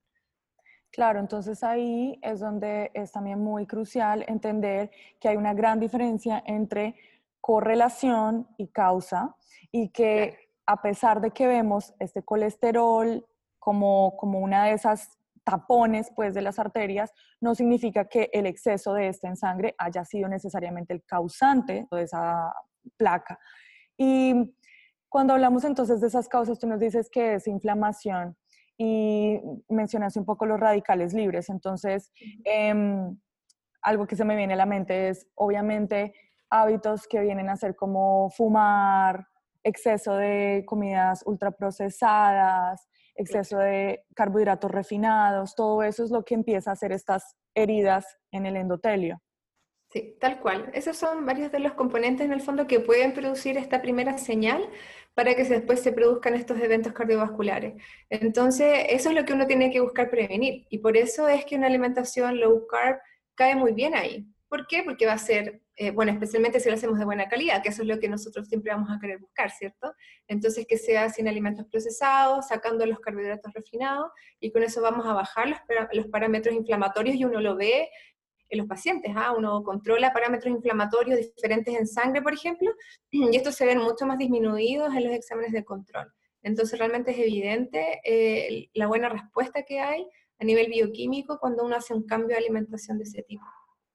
[0.92, 4.90] Claro, entonces ahí es donde es también muy crucial entender
[5.20, 6.96] que hay una gran diferencia entre
[7.42, 9.36] correlación y causa
[9.72, 13.26] y que a pesar de que vemos este colesterol
[13.60, 18.94] como, como una de esas tapones pues, de las arterias, no significa que el exceso
[18.94, 22.54] de este en sangre haya sido necesariamente el causante de esa
[22.98, 23.40] placa.
[23.98, 24.56] Y
[25.08, 28.36] cuando hablamos entonces de esas causas, tú nos dices que es inflamación
[28.78, 31.50] y mencionaste un poco los radicales libres.
[31.50, 32.12] Entonces,
[32.44, 33.18] em,
[33.82, 36.14] algo que se me viene a la mente es, obviamente,
[36.50, 39.28] hábitos que vienen a ser como fumar,
[39.66, 46.74] exceso de comidas ultraprocesadas, exceso de carbohidratos refinados, todo eso es lo que empieza a
[46.74, 49.22] hacer estas heridas en el endotelio.
[49.92, 50.70] Sí, tal cual.
[50.74, 54.70] Esos son varios de los componentes en el fondo que pueden producir esta primera señal
[55.14, 57.82] para que después se produzcan estos eventos cardiovasculares.
[58.10, 60.68] Entonces, eso es lo que uno tiene que buscar prevenir.
[60.70, 63.00] Y por eso es que una alimentación low carb
[63.36, 64.28] cae muy bien ahí.
[64.48, 64.84] ¿Por qué?
[64.84, 67.82] Porque va a ser, eh, bueno, especialmente si lo hacemos de buena calidad, que eso
[67.82, 69.94] es lo que nosotros siempre vamos a querer buscar, ¿cierto?
[70.28, 75.14] Entonces, que sea sin alimentos procesados, sacando los carbohidratos refinados, y con eso vamos a
[75.14, 75.50] bajar
[75.92, 77.90] los, parámetros inflamatorios y uno lo ve
[78.50, 79.12] en los pacientes.
[79.16, 79.34] ¿ah?
[79.36, 82.72] Uno controla parámetros inflamatorios diferentes en sangre, por ejemplo,
[83.10, 86.14] y estos se ven mucho más disminuidos en los exámenes de control.
[86.44, 91.76] Entonces realmente es evidente eh, la buena respuesta que hay a nivel bioquímico cuando uno
[91.76, 93.44] hace un cambio de alimentación de ese tipo,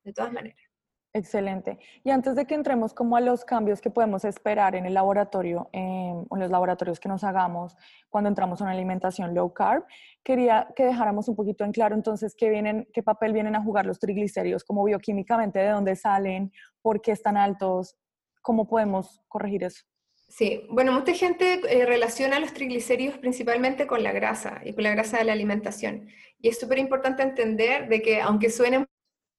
[0.03, 0.71] de todas maneras.
[1.13, 1.77] Excelente.
[2.05, 5.69] Y antes de que entremos como a los cambios que podemos esperar en el laboratorio,
[5.73, 7.75] en los laboratorios que nos hagamos
[8.09, 9.83] cuando entramos a una alimentación low carb,
[10.23, 13.85] quería que dejáramos un poquito en claro entonces qué, vienen, qué papel vienen a jugar
[13.85, 17.97] los triglicéridos, como bioquímicamente, de dónde salen, por qué están altos,
[18.41, 19.83] cómo podemos corregir eso.
[20.29, 24.91] Sí, bueno, mucha gente eh, relaciona los triglicéridos principalmente con la grasa y con la
[24.91, 26.07] grasa de la alimentación.
[26.39, 28.85] Y es súper importante entender de que aunque suene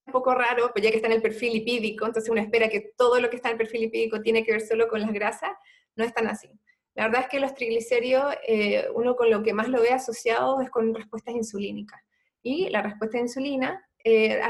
[0.06, 2.92] un poco raro, pues ya que está en el perfil lipídico, entonces uno espera que
[2.96, 5.50] todo lo que está en el perfil lipídico tiene que ver solo con las grasas,
[5.96, 6.50] no es tan así.
[6.94, 10.60] La verdad es que los triglicéridos, eh, uno con lo que más lo ve asociado
[10.60, 12.00] es con respuestas insulínicas.
[12.42, 14.40] Y la respuesta de insulina eh,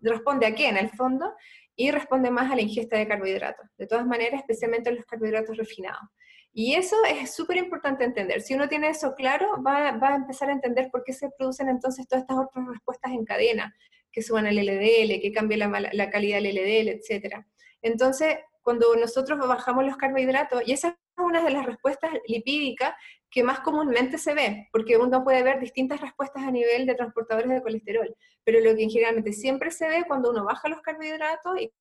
[0.00, 1.34] responde a qué en el fondo
[1.74, 3.66] y responde más a la ingesta de carbohidratos.
[3.76, 6.08] De todas maneras, especialmente los carbohidratos refinados.
[6.54, 8.42] Y eso es súper importante entender.
[8.42, 11.68] Si uno tiene eso claro, va, va, a empezar a entender por qué se producen
[11.68, 13.74] entonces todas estas otras respuestas en cadena,
[14.12, 17.44] que suban el LDL, que cambie la, calidad del LDL, etc.
[17.80, 22.94] Entonces, cuando nosotros bajamos los carbohidratos, y esa es una de las respuestas lipídicas
[23.30, 27.50] que más comúnmente se ve, porque uno puede ver distintas respuestas a nivel de transportadores
[27.50, 31.72] de colesterol, pero lo que generalmente siempre se ve cuando uno baja los carbohidratos y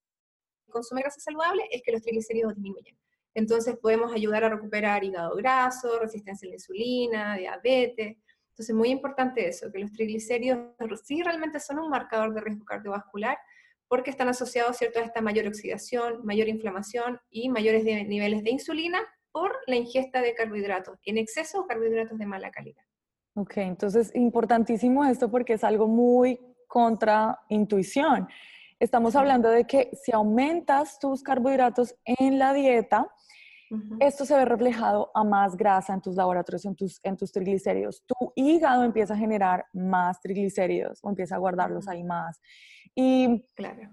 [0.71, 2.97] consume grasa saludable es que los triglicéridos disminuyen.
[3.33, 8.17] Entonces podemos ayudar a recuperar hígado graso, resistencia a la insulina, diabetes,
[8.61, 13.39] entonces, muy importante eso, que los triglicéridos sí realmente son un marcador de riesgo cardiovascular
[13.87, 14.99] porque están asociados ¿cierto?
[14.99, 18.99] a esta mayor oxidación, mayor inflamación y mayores niveles de insulina
[19.31, 22.83] por la ingesta de carbohidratos en exceso o carbohidratos de mala calidad.
[23.33, 28.27] Ok, entonces importantísimo esto porque es algo muy contra intuición.
[28.79, 33.11] Estamos hablando de que si aumentas tus carbohidratos en la dieta,
[33.99, 38.03] esto se ve reflejado a más grasa en tus laboratorios, en tus, en tus triglicéridos.
[38.05, 42.41] Tu hígado empieza a generar más triglicéridos o empieza a guardarlos ahí más.
[42.95, 43.89] Y claro.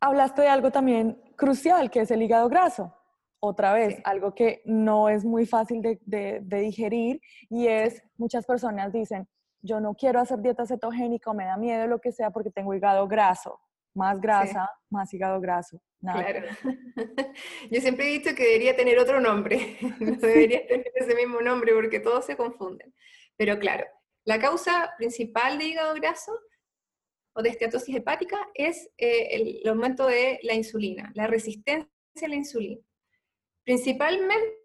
[0.00, 2.94] hablaste de algo también crucial, que es el hígado graso.
[3.40, 8.92] Otra vez, algo que no es muy fácil de, de, digerir y es, muchas personas
[8.92, 9.26] dicen,
[9.62, 13.08] yo no quiero hacer dieta cetogénica me da miedo lo que sea porque tengo hígado
[13.08, 13.58] graso
[13.94, 15.80] más grasa, más hígado graso.
[16.00, 16.48] Claro.
[17.70, 21.74] Yo siempre he dicho que debería tener otro nombre, no debería tener ese mismo nombre
[21.74, 22.94] porque todos se confunden.
[23.36, 23.86] Pero claro,
[24.24, 26.32] la causa principal de hígado graso
[27.34, 31.88] o de esteatosis hepática es eh, el, aumento de la insulina, la resistencia
[32.22, 32.80] a la insulina.
[33.64, 34.56] Principalmente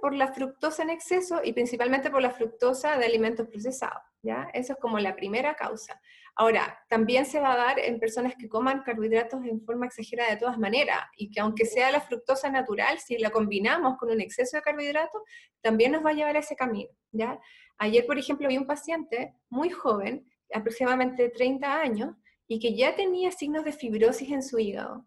[0.00, 4.02] por la fructosa en exceso y principalmente por la fructosa de alimentos procesados.
[4.22, 4.48] ¿ya?
[4.54, 6.00] Eso es como la primera causa.
[6.38, 10.36] Ahora, también se va a dar en personas que coman carbohidratos en forma exagerada de
[10.36, 14.58] todas maneras y que aunque sea la fructosa natural, si la combinamos con un exceso
[14.58, 15.22] de carbohidratos,
[15.62, 16.90] también nos va a llevar a ese camino.
[17.10, 17.40] ¿ya?
[17.78, 22.14] Ayer, por ejemplo, vi un paciente muy joven, aproximadamente 30 años,
[22.46, 25.06] y que ya tenía signos de fibrosis en su hígado.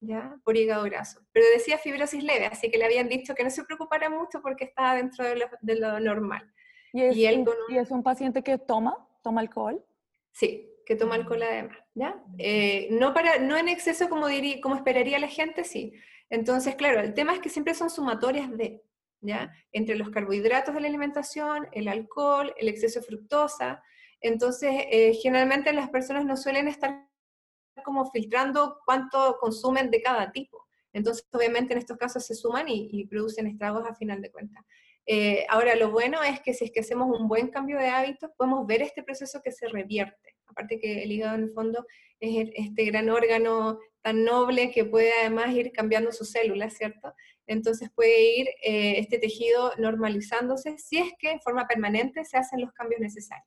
[0.00, 0.34] ¿ya?
[0.44, 1.20] Por hígado graso.
[1.32, 4.64] Pero decía fibrosis leve, así que le habían dicho que no se preocupara mucho porque
[4.64, 6.50] estaba dentro de lo, normal.
[6.94, 9.84] ¿Y es, ¿Y, es un paciente que toma, toma alcohol?
[10.32, 12.22] Sí, que toma alcohol además, ¿ya?
[12.38, 15.92] Eh, no, para, no en exceso como, diría, como esperaría la gente, sí.
[16.28, 18.82] Entonces, claro, el tema es que siempre son sumatorias de,
[19.20, 19.52] ¿ya?
[19.72, 23.82] Entre los carbohidratos de la alimentación, el alcohol, el exceso de fructosa.
[24.20, 27.06] Entonces, eh, generalmente las personas no suelen estar
[27.84, 30.66] como filtrando cuánto consumen de cada tipo.
[30.92, 34.64] Entonces, obviamente en estos casos se suman y, producen estragos a final de cuentas.
[35.06, 38.30] Eh, ahora, lo bueno es que si es que hacemos un buen cambio de hábitos,
[38.36, 40.36] podemos ver este proceso que se revierte.
[40.46, 41.86] Aparte que el hígado en el fondo
[42.20, 47.14] es este gran órgano tan noble que puede además ir cambiando sus células, ¿cierto?
[47.46, 52.60] Entonces puede ir eh, este tejido normalizándose si es que en forma permanente se hacen
[52.60, 53.46] los cambios necesarios.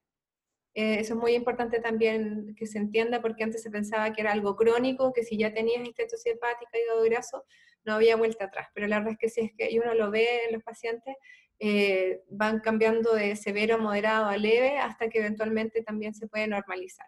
[0.76, 4.32] Eh, eso es muy importante también que se entienda porque antes se pensaba que era
[4.32, 7.46] algo crónico, que si ya tenías estetosis hepática, hígado graso,
[7.86, 8.68] no había vuelta atrás.
[8.74, 11.16] Pero la verdad es que si es que uno lo ve en los pacientes,
[11.60, 17.08] eh, van cambiando de severo, moderado a leve hasta que eventualmente también se puede normalizar.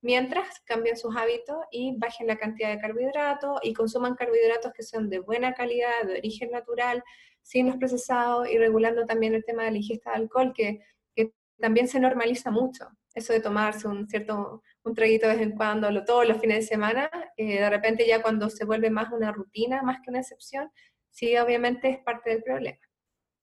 [0.00, 5.08] Mientras cambien sus hábitos y bajen la cantidad de carbohidratos y consuman carbohidratos que son
[5.08, 7.04] de buena calidad, de origen natural,
[7.42, 10.80] sin los procesados y regulando también el tema de la ingesta de alcohol, que,
[11.14, 15.56] que también se normaliza mucho eso de tomarse un cierto, un traguito de vez en
[15.56, 19.32] cuando, todos los fines de semana, eh, de repente ya cuando se vuelve más una
[19.32, 20.70] rutina, más que una excepción,
[21.10, 22.78] sí, obviamente es parte del problema.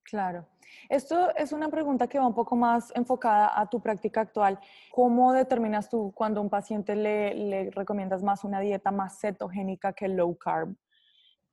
[0.02, 0.48] Claro.
[0.88, 4.58] Esto es una pregunta que va un poco más enfocada a tu práctica actual.
[4.90, 9.92] ¿Cómo determinas tú cuando a un paciente le, le recomiendas más una dieta más cetogénica
[9.92, 10.76] que low carb?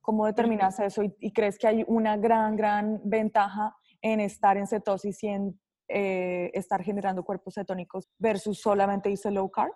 [0.00, 4.66] ¿Cómo determinas eso y, y, crees que hay una gran, gran ventaja en estar en
[4.66, 9.72] cetosis y en eh, estar generando cuerpos cetónicos versus solamente irse low carb?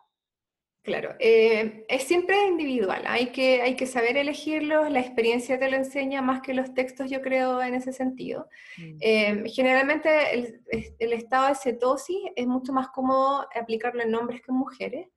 [0.82, 5.76] Claro, eh, es siempre individual, hay que, hay que saber elegirlos, la experiencia te lo
[5.76, 8.48] enseña más que los textos, yo creo, en ese sentido.
[8.76, 8.96] Mm.
[9.00, 10.60] Eh, generalmente el,
[10.98, 15.08] el, estado de cetosis es mucho más cómodo aplicarlo en hombres que en mujeres,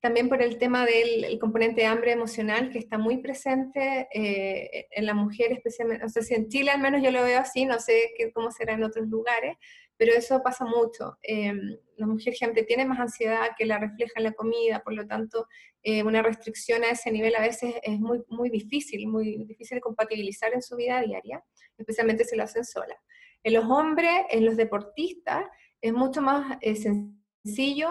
[0.00, 5.14] también por el tema del componente de hambre emocional que está muy presente en la
[5.14, 8.12] mujer, especialmente, no sé si en Chile al menos yo lo veo así, no sé
[8.16, 9.56] qué, cómo será en otros lugares,
[9.96, 11.18] pero eso pasa mucho.
[11.22, 11.52] Eh,
[11.96, 15.46] la mujer gente tiene más ansiedad que la refleja en la comida, por lo tanto,
[15.82, 19.80] eh, una restricción a ese nivel a veces es muy, muy difícil, muy difícil de
[19.80, 21.42] compatibilizar en su vida diaria,
[21.78, 22.96] especialmente si lo hacen sola.
[23.42, 25.46] En los hombres, en los deportistas,
[25.80, 27.88] es mucho más eh, sencillo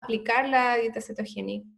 [0.00, 1.68] aplicar la dieta cetogénica.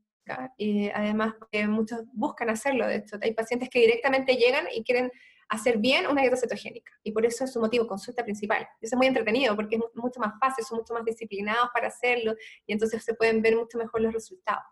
[0.57, 1.35] Y además,
[1.69, 2.87] muchos buscan hacerlo.
[2.87, 5.11] De hecho, hay pacientes que directamente llegan y quieren
[5.49, 6.93] hacer bien una dieta cetogénica.
[7.03, 8.69] Y por eso es su motivo, consulta principal.
[8.81, 12.35] Eso es muy entretenido porque es mucho más fácil, son mucho más disciplinados para hacerlo
[12.67, 14.65] y entonces se pueden ver mucho mejor los resultados.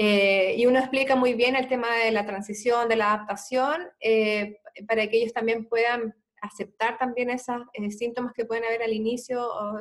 [0.00, 4.60] Eh, y uno explica muy bien el tema de la transición, de la adaptación, eh,
[4.86, 9.44] para que ellos también puedan aceptar también esos eh, síntomas que pueden haber al inicio
[9.44, 9.80] o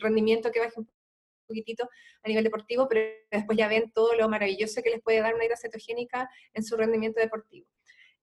[0.00, 0.90] rendimiento que baje un
[1.46, 1.88] poquitito
[2.24, 5.42] a nivel deportivo, pero después ya ven todo lo maravilloso que les puede dar una
[5.42, 7.68] dieta cetogénica en su rendimiento deportivo.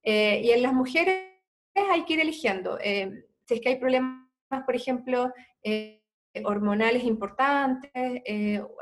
[0.06, 1.18] Eh, y en las mujeres
[1.74, 2.78] hay que ir eligiendo.
[2.80, 4.30] Eh, si es que hay problemas,
[4.66, 6.04] por ejemplo, eh,
[6.44, 7.92] hormonales importantes,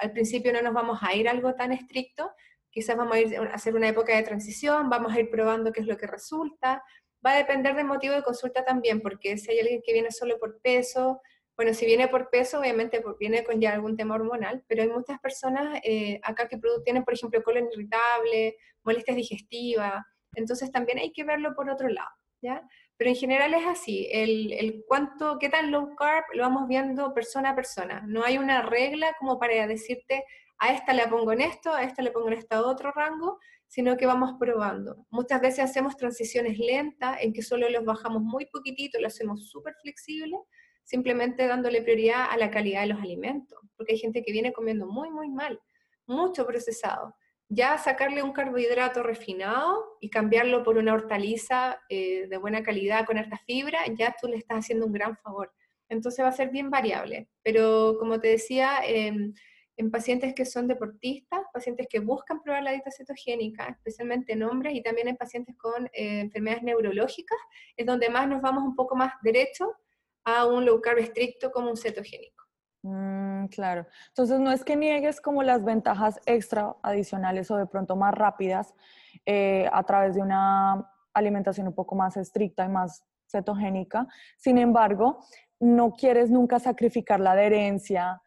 [0.01, 2.31] al principio no nos vamos a ir a algo tan estricto,
[2.69, 5.81] quizás vamos a, ir a hacer una época de transición, vamos a ir probando qué
[5.81, 6.83] es lo que resulta.
[7.25, 10.38] Va a depender del motivo de consulta también, porque si hay alguien que viene solo
[10.39, 11.21] por peso,
[11.55, 15.19] bueno, si viene por peso, obviamente viene con ya algún tema hormonal, pero hay muchas
[15.19, 15.79] personas
[16.23, 20.03] acá que tienen, por ejemplo, colon irritable, molestias digestivas,
[20.36, 22.10] entonces también hay que verlo por otro lado,
[22.41, 22.67] ¿ya?
[22.98, 27.13] Pero en general es así, el, el, cuánto, qué tan low carb lo vamos viendo
[27.13, 28.04] persona a persona.
[28.08, 30.24] No hay una regla como para decirte,
[30.60, 33.98] a esta le pongo en esto, a esta le pongo en este otro rango, sino
[33.98, 35.08] que vamos probando.
[35.10, 39.74] Muchas veces hacemos transiciones lentas en que solo los bajamos muy poquitito, lo hacemos súper
[39.82, 40.38] flexible,
[40.84, 44.86] simplemente dándole prioridad a la calidad de los alimentos, porque hay gente que viene comiendo
[44.86, 45.60] muy, muy mal,
[46.06, 47.15] mucho procesado
[47.54, 53.18] ya sacarle un carbohidrato refinado y cambiarlo por una hortaliza eh, de buena calidad con
[53.18, 55.54] alta fibra, ya tú le estás haciendo un gran favor.
[55.89, 57.30] Entonces va a ser bien variable.
[57.43, 59.34] Pero como te decía, em,
[59.78, 64.74] en pacientes que son deportistas, pacientes que buscan probar la dieta cetogénica, especialmente en hombres
[64.74, 67.38] y también en pacientes con eh, enfermedades neurológicas,
[67.76, 69.76] es donde más nos vamos un poco más derecho
[70.24, 72.43] a un low carb estricto como un cetogénico.
[72.84, 73.88] Mm, claro.
[74.09, 78.75] Entonces no es que niegues como las ventajas extra adicionales o de pronto más rápidas
[79.25, 84.07] eh, a través de una alimentación un poco más estricta y más cetogénica.
[84.38, 85.23] Sin embargo,
[85.59, 88.21] no quieres nunca sacrificar la adherencia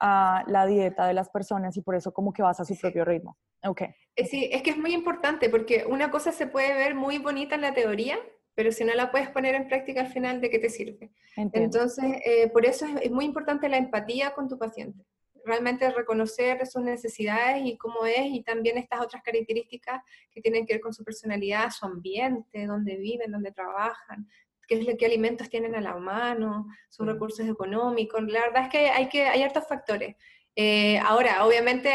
[0.00, 3.04] a la dieta de las personas y por eso como que vas a su propio
[3.04, 3.36] ritmo.
[3.64, 3.94] Okay.
[4.16, 7.54] Eh, sí, es que es muy importante porque una cosa se puede ver muy bonita
[7.54, 8.18] en la teoría,
[8.54, 11.10] pero si no la puedes poner en práctica al final, ¿de qué te sirve?
[11.36, 15.04] Entonces, eh, por eso es, muy importante la empatía con tu paciente.
[15.44, 20.00] realmente reconocer sus necesidades y cómo es, y también estas otras características
[20.30, 24.28] que tienen que ver con su personalidad, su ambiente, dónde viven, dónde trabajan,
[24.68, 28.22] qué, qué alimentos tienen a la mano, sus recursos económicos.
[28.22, 30.14] La verdad es que hay, que, hay hartos factores.
[30.54, 31.90] Eh, ahora, obviamente,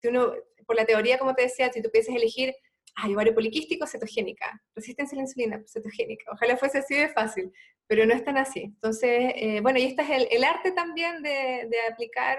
[0.00, 0.32] si uno,
[0.66, 2.54] por la teoría, como te decía, si tú piensas elegir
[2.96, 6.32] hay ovario poliquístico, cetogénica, resistencia a la insulina, cetogénica.
[6.32, 7.52] Ojalá fuese así de fácil,
[7.86, 8.62] pero no es tan así.
[8.62, 12.38] Entonces, eh, bueno, y este es el, el arte también de, de, aplicar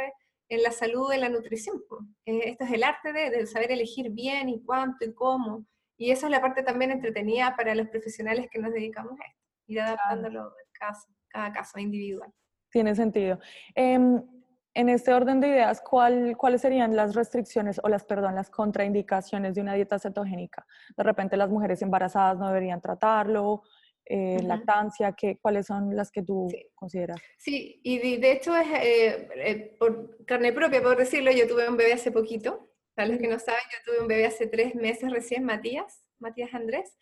[0.49, 1.82] en la salud, en la nutrición.
[2.26, 5.66] Eh, esto es el arte de, de, saber elegir bien y cuánto y cómo.
[5.97, 9.41] Y esa es la parte también entretenida para los profesionales que nos dedicamos a esto,
[9.68, 12.32] ir adaptándolo caso, cada caso individual.
[12.70, 13.39] Tiene sentido.
[13.76, 13.97] Eh,
[14.76, 19.55] en este orden de ideas, ¿cuál, ¿cuáles serían las restricciones o las, perdón, las contraindicaciones
[19.55, 20.67] de una dieta cetogénica?
[20.97, 23.63] De repente las mujeres embarazadas no deberían tratarlo,
[24.03, 27.17] eh, lactancia, ¿qué, ¿cuáles son las que tú consideras?
[27.38, 31.78] Sí, y de, hecho es eh, eh, por carne propia, por decirlo, yo tuve un
[31.78, 35.09] bebé hace poquito, para los que no saben, yo tuve un bebé hace tres meses
[35.09, 36.97] recién, Matías, Matías Andrés,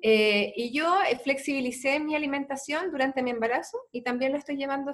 [0.00, 0.86] y yo
[1.24, 4.92] flexibilicé mi alimentación durante mi embarazo y también lo estoy llevando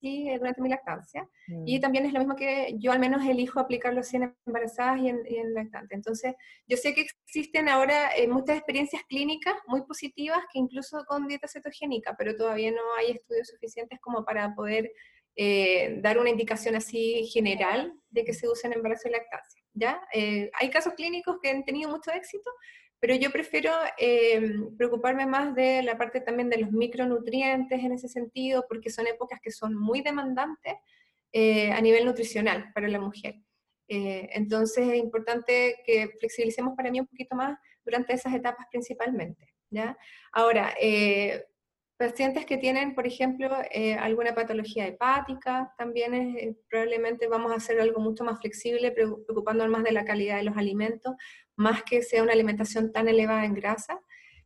[0.00, 1.28] sí, durante mi lactancia.
[1.66, 1.80] Y mm.
[1.80, 5.20] también es lo mismo que yo al menos elijo aplicarlo así en embarazadas y en,
[5.26, 5.96] en lactantes.
[5.96, 6.34] Entonces,
[6.66, 11.48] yo sé que existen ahora eh, muchas experiencias clínicas muy positivas que incluso con dieta
[11.48, 14.90] cetogénica, pero todavía no hay estudios suficientes como para poder
[15.40, 19.62] eh, dar una indicación así general de que se usa en embarazo y lactancia.
[19.72, 20.00] ¿ya?
[20.12, 22.50] Eh, hay casos clínicos que han tenido mucho éxito,
[23.00, 28.08] pero yo prefiero em, preocuparme más de la parte también de los micronutrientes en ese
[28.08, 30.74] sentido, porque son épocas que son muy demandantes
[31.32, 33.36] eh, a nivel nutricional para la mujer.
[33.86, 39.54] Eh, entonces es importante que flexibilicemos para mí un poquito más durante esas etapas principalmente.
[39.70, 39.96] ¿ya?
[40.32, 41.44] Ahora, eh,
[41.98, 43.50] pacientes que tienen, por ejemplo,
[44.00, 49.92] alguna patología hepática, también probablemente vamos a hacer algo mucho más flexible, preocupándonos más de
[49.92, 51.14] la calidad de los alimentos,
[51.56, 54.00] más que sea una alimentación tan elevada en grasa.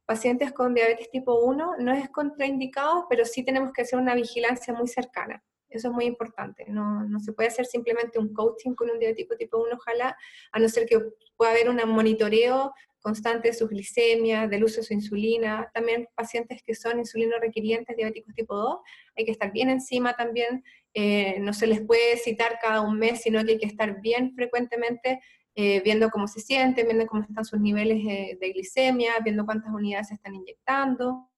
[0.06, 4.72] Pacientes con diabetes tipo 1 no es contraindicado, pero sí tenemos que hacer una vigilancia
[4.72, 5.44] muy cercana.
[5.68, 6.64] Eso es muy importante.
[6.68, 10.16] No, no, se puede hacer simplemente un coaching con un diabético tipo 1, ojalá,
[10.52, 10.98] a no ser que
[11.36, 12.72] pueda haber un monitoreo
[13.02, 15.70] constante de su glicemia, del uso de su insulina.
[15.74, 18.78] También pacientes que son insulino requirientes, diabéticos tipo 2,
[19.16, 20.64] hay que estar bien encima también.
[20.94, 24.34] Eh, no se les puede citar cada un mes, sino que hay que estar bien
[24.34, 25.20] frecuentemente
[25.54, 29.70] eh, viendo cómo se sienten, viendo cómo están sus niveles eh, de glicemia, viendo cuántas
[29.70, 31.28] unidades se están inyectando,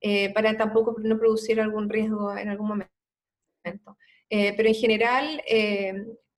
[0.00, 3.98] eh, para tampoco no producir algún riesgo en algún momento.
[4.30, 5.42] pero en general,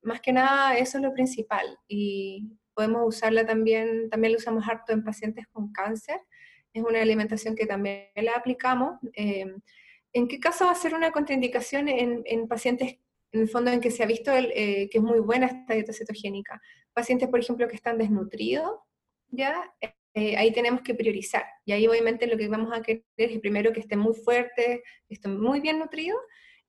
[0.02, 1.66] más que nada, eso es lo principal.
[1.88, 2.48] Y
[2.80, 6.20] podemos usarla también, también la usamos harto en pacientes con cáncer.
[6.72, 8.98] Es una alimentación que también la aplicamos.
[10.12, 12.98] ¿En qué caso va a ser una contraindicación en, en pacientes
[13.32, 16.60] en el fondo en que se ha visto que es muy buena esta dieta cetogénica?
[16.92, 18.78] pacientes, por ejemplo, que están desnutridos,
[19.28, 19.72] ¿ya?
[20.14, 21.44] Eh, ahí tenemos que priorizar.
[21.64, 25.14] Y ahí obviamente lo que vamos a querer es primero que estén muy fuertes, que
[25.14, 26.20] estén muy bien nutridos,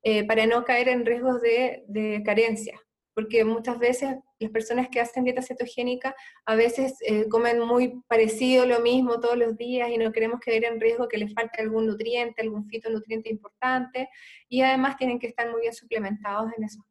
[0.03, 2.80] eh, para no caer en riesgos de, de, carencia.
[3.14, 6.15] Porque muchas veces las personas que hacen dieta cetogénica
[6.45, 10.65] a veces eh, comen muy parecido lo mismo todos los días y no queremos caer
[10.65, 14.09] en riesgo que les falte algún nutriente, algún fitonutriente importante
[14.49, 16.83] y además tienen que estar muy bien suplementados en esos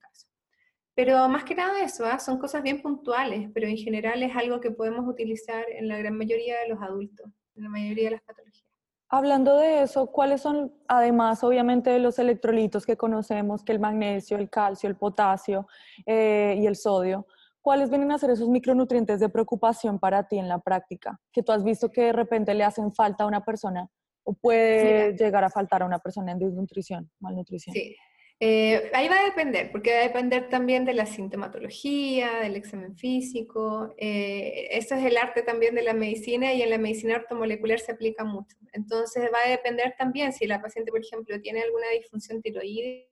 [1.01, 2.19] pero más que nada eso, ¿ah?
[2.19, 6.15] son cosas bien puntuales, pero en general es algo que podemos utilizar en la gran
[6.15, 8.69] mayoría de los adultos, en la mayoría de las patologías.
[9.09, 14.51] Hablando de eso, ¿cuáles son, además, obviamente, los electrolitos que conocemos, que el magnesio, el
[14.51, 15.67] calcio, el potasio
[16.05, 17.27] eh, y el sodio?
[17.63, 21.21] ¿Cuáles vienen a ser esos micronutrientes de preocupación para ti en la práctica?
[21.33, 23.89] Que tú has visto que de repente le hacen falta a una persona
[24.25, 27.75] o puede llegar a faltar a una persona en desnutrición, malnutrición.
[27.75, 27.97] Sí,
[28.43, 32.97] eh, ahí va a depender, porque va a depender también de la sintomatología, del examen
[32.97, 33.95] físico.
[33.99, 37.93] Eh, eso es el arte también de la medicina y en la medicina ortomolecular se
[37.93, 38.57] aplica mucho.
[38.73, 43.05] Entonces va a depender también si la paciente, por ejemplo, tiene alguna disfunción tiroidea,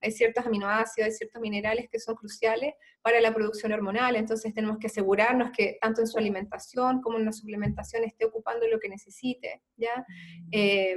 [0.00, 4.78] hay ciertos aminoácidos, hay ciertos minerales que son cruciales para la producción hormonal, entonces tenemos
[4.78, 8.88] que asegurarnos que tanto en su alimentación como en la suplementación esté ocupando lo que
[8.88, 9.96] necesite, ¿ya?
[9.98, 10.48] Mm.
[10.52, 10.96] Eh,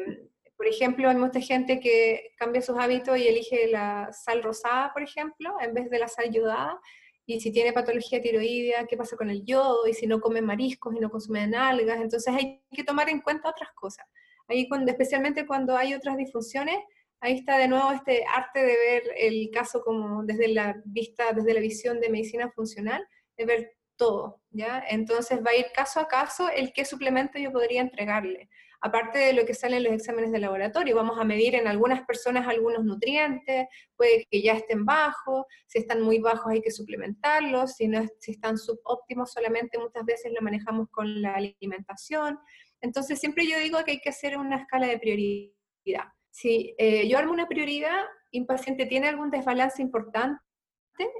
[0.57, 5.03] por ejemplo, hay mucha gente que cambia sus hábitos y elige la sal rosada, por
[5.03, 6.81] ejemplo, en vez de la sal yodada.
[7.27, 9.85] Y si tiene patología tiroidea, ¿qué pasa con el yodo?
[9.85, 13.49] Y si no come mariscos y no consume algas, entonces hay que tomar en cuenta
[13.49, 14.07] otras cosas.
[14.47, 16.77] Ahí cuando, especialmente cuando hay otras disfunciones,
[17.19, 21.53] ahí está de nuevo este arte de ver el caso como desde la vista, desde
[21.53, 23.07] la visión de medicina funcional,
[23.37, 24.83] de ver todo, ¿ya?
[24.89, 28.49] Entonces va a ir caso a caso el qué suplemento yo podría entregarle.
[28.79, 30.95] aparte de lo que sale en los exámenes de laboratorio.
[30.95, 36.01] Vamos a medir en algunas personas algunos nutrientes, puede que ya estén bajos, si están
[36.03, 40.89] muy bajos hay que suplementarlos, si, no, si están subóptimos solamente muchas veces lo manejamos
[40.91, 42.39] con la alimentación.
[42.79, 46.13] Entonces siempre yo digo que hay que hacer una escala de prioridad.
[46.39, 50.39] Si eh, yo armo una prioridad y un paciente tiene algún desbalance importante,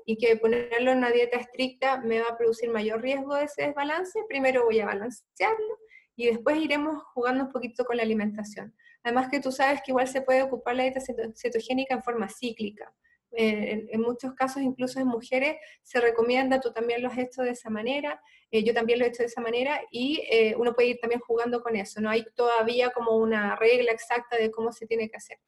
[0.06, 3.64] y que ponerlo en una dieta estricta me va a producir mayor riesgo de ese
[3.64, 5.80] desbalance, primero voy a balancearlo
[6.16, 8.76] y después iremos jugando un poquito con la alimentación.
[9.04, 11.02] Además que tú sabes que igual se puede ocupar la dieta
[11.36, 12.94] cetogénica en forma cíclica.
[13.32, 17.52] Eh, en, muchos casos, incluso en mujeres, se recomienda, tú también lo has hecho de
[17.52, 18.22] esa manera,
[18.52, 21.22] eh, yo también lo he hecho de esa manera, y eh, uno puede ir también
[21.22, 22.02] jugando con eso.
[22.02, 25.40] No hay todavía como una regla exacta de cómo se tiene que hacer.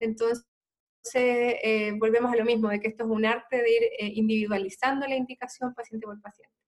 [0.00, 0.44] Entonces,
[1.98, 5.74] volvemos a lo mismo, de que esto es un arte de ir individualizando la indicación
[5.74, 6.59] paciente por paciente.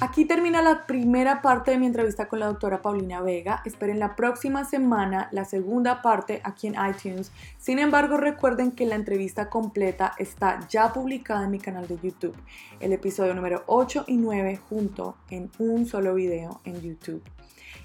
[0.00, 3.62] Aquí termina la primera parte de mi entrevista con la doctora Paulina Vega.
[3.64, 7.32] Esperen la próxima semana la segunda parte aquí en iTunes.
[7.58, 12.36] Sin embargo, recuerden que la entrevista completa está ya publicada en mi canal de YouTube.
[12.80, 17.22] El episodio número 8 y 9 junto en un solo video en YouTube.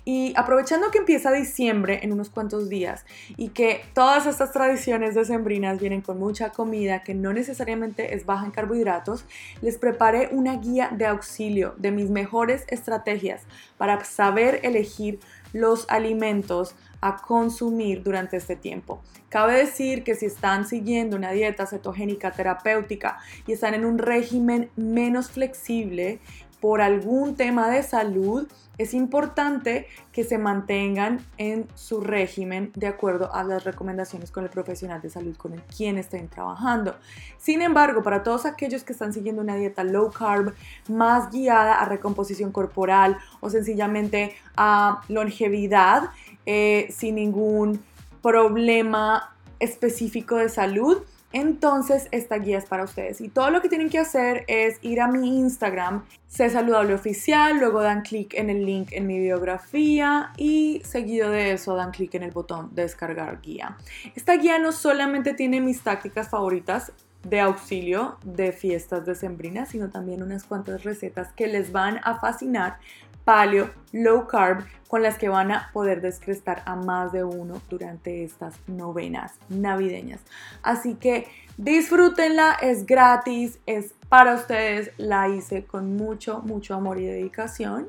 [0.05, 3.05] Y aprovechando que empieza diciembre en unos cuantos días
[3.37, 8.45] y que todas estas tradiciones decembrinas vienen con mucha comida que no necesariamente es baja
[8.45, 9.25] en carbohidratos,
[9.61, 13.43] les preparé una guía de auxilio de mis mejores estrategias
[13.77, 15.19] para saber elegir
[15.53, 19.01] los alimentos a consumir durante este tiempo.
[19.29, 24.69] Cabe decir que si están siguiendo una dieta cetogénica terapéutica y están en un régimen
[24.75, 26.19] menos flexible
[26.60, 28.47] por algún tema de salud,
[28.78, 34.49] es importante que se mantengan en su régimen de acuerdo a las recomendaciones con el
[34.49, 36.95] profesional de salud con el quien estén trabajando.
[37.38, 40.53] Sin embargo, para todos aquellos que están siguiendo una dieta low carb
[40.88, 46.12] más guiada a recomposición corporal o sencillamente a longevidad
[46.45, 47.84] eh, sin ningún
[48.22, 53.21] problema específico de salud, entonces esta guía es para ustedes.
[53.21, 57.59] Y todo lo que tienen que hacer es ir a mi Instagram, C Saludable Oficial,
[57.59, 62.15] luego dan clic en el link en mi biografía y seguido de eso dan clic
[62.15, 63.77] en el botón descargar guía.
[64.15, 66.91] Esta guía no solamente tiene mis tácticas favoritas,
[67.23, 72.77] de auxilio de fiestas decembrinas, sino también unas cuantas recetas que les van a fascinar
[73.26, 78.24] paleo, low carb, con las que van a poder descrestar a más de uno durante
[78.24, 80.20] estas novenas navideñas.
[80.63, 87.05] Así que disfrútenla, es gratis, es para ustedes, la hice con mucho, mucho amor y
[87.05, 87.88] dedicación.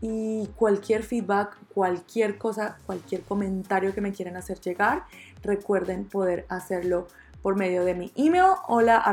[0.00, 5.04] Y cualquier feedback, cualquier cosa, cualquier comentario que me quieran hacer llegar,
[5.42, 7.06] recuerden poder hacerlo
[7.42, 9.04] por medio de mi email hola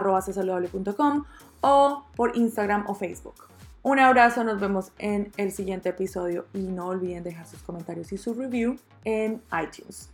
[1.59, 3.46] o por Instagram o Facebook.
[3.83, 8.17] Un abrazo, nos vemos en el siguiente episodio y no olviden dejar sus comentarios y
[8.17, 10.09] su review en iTunes.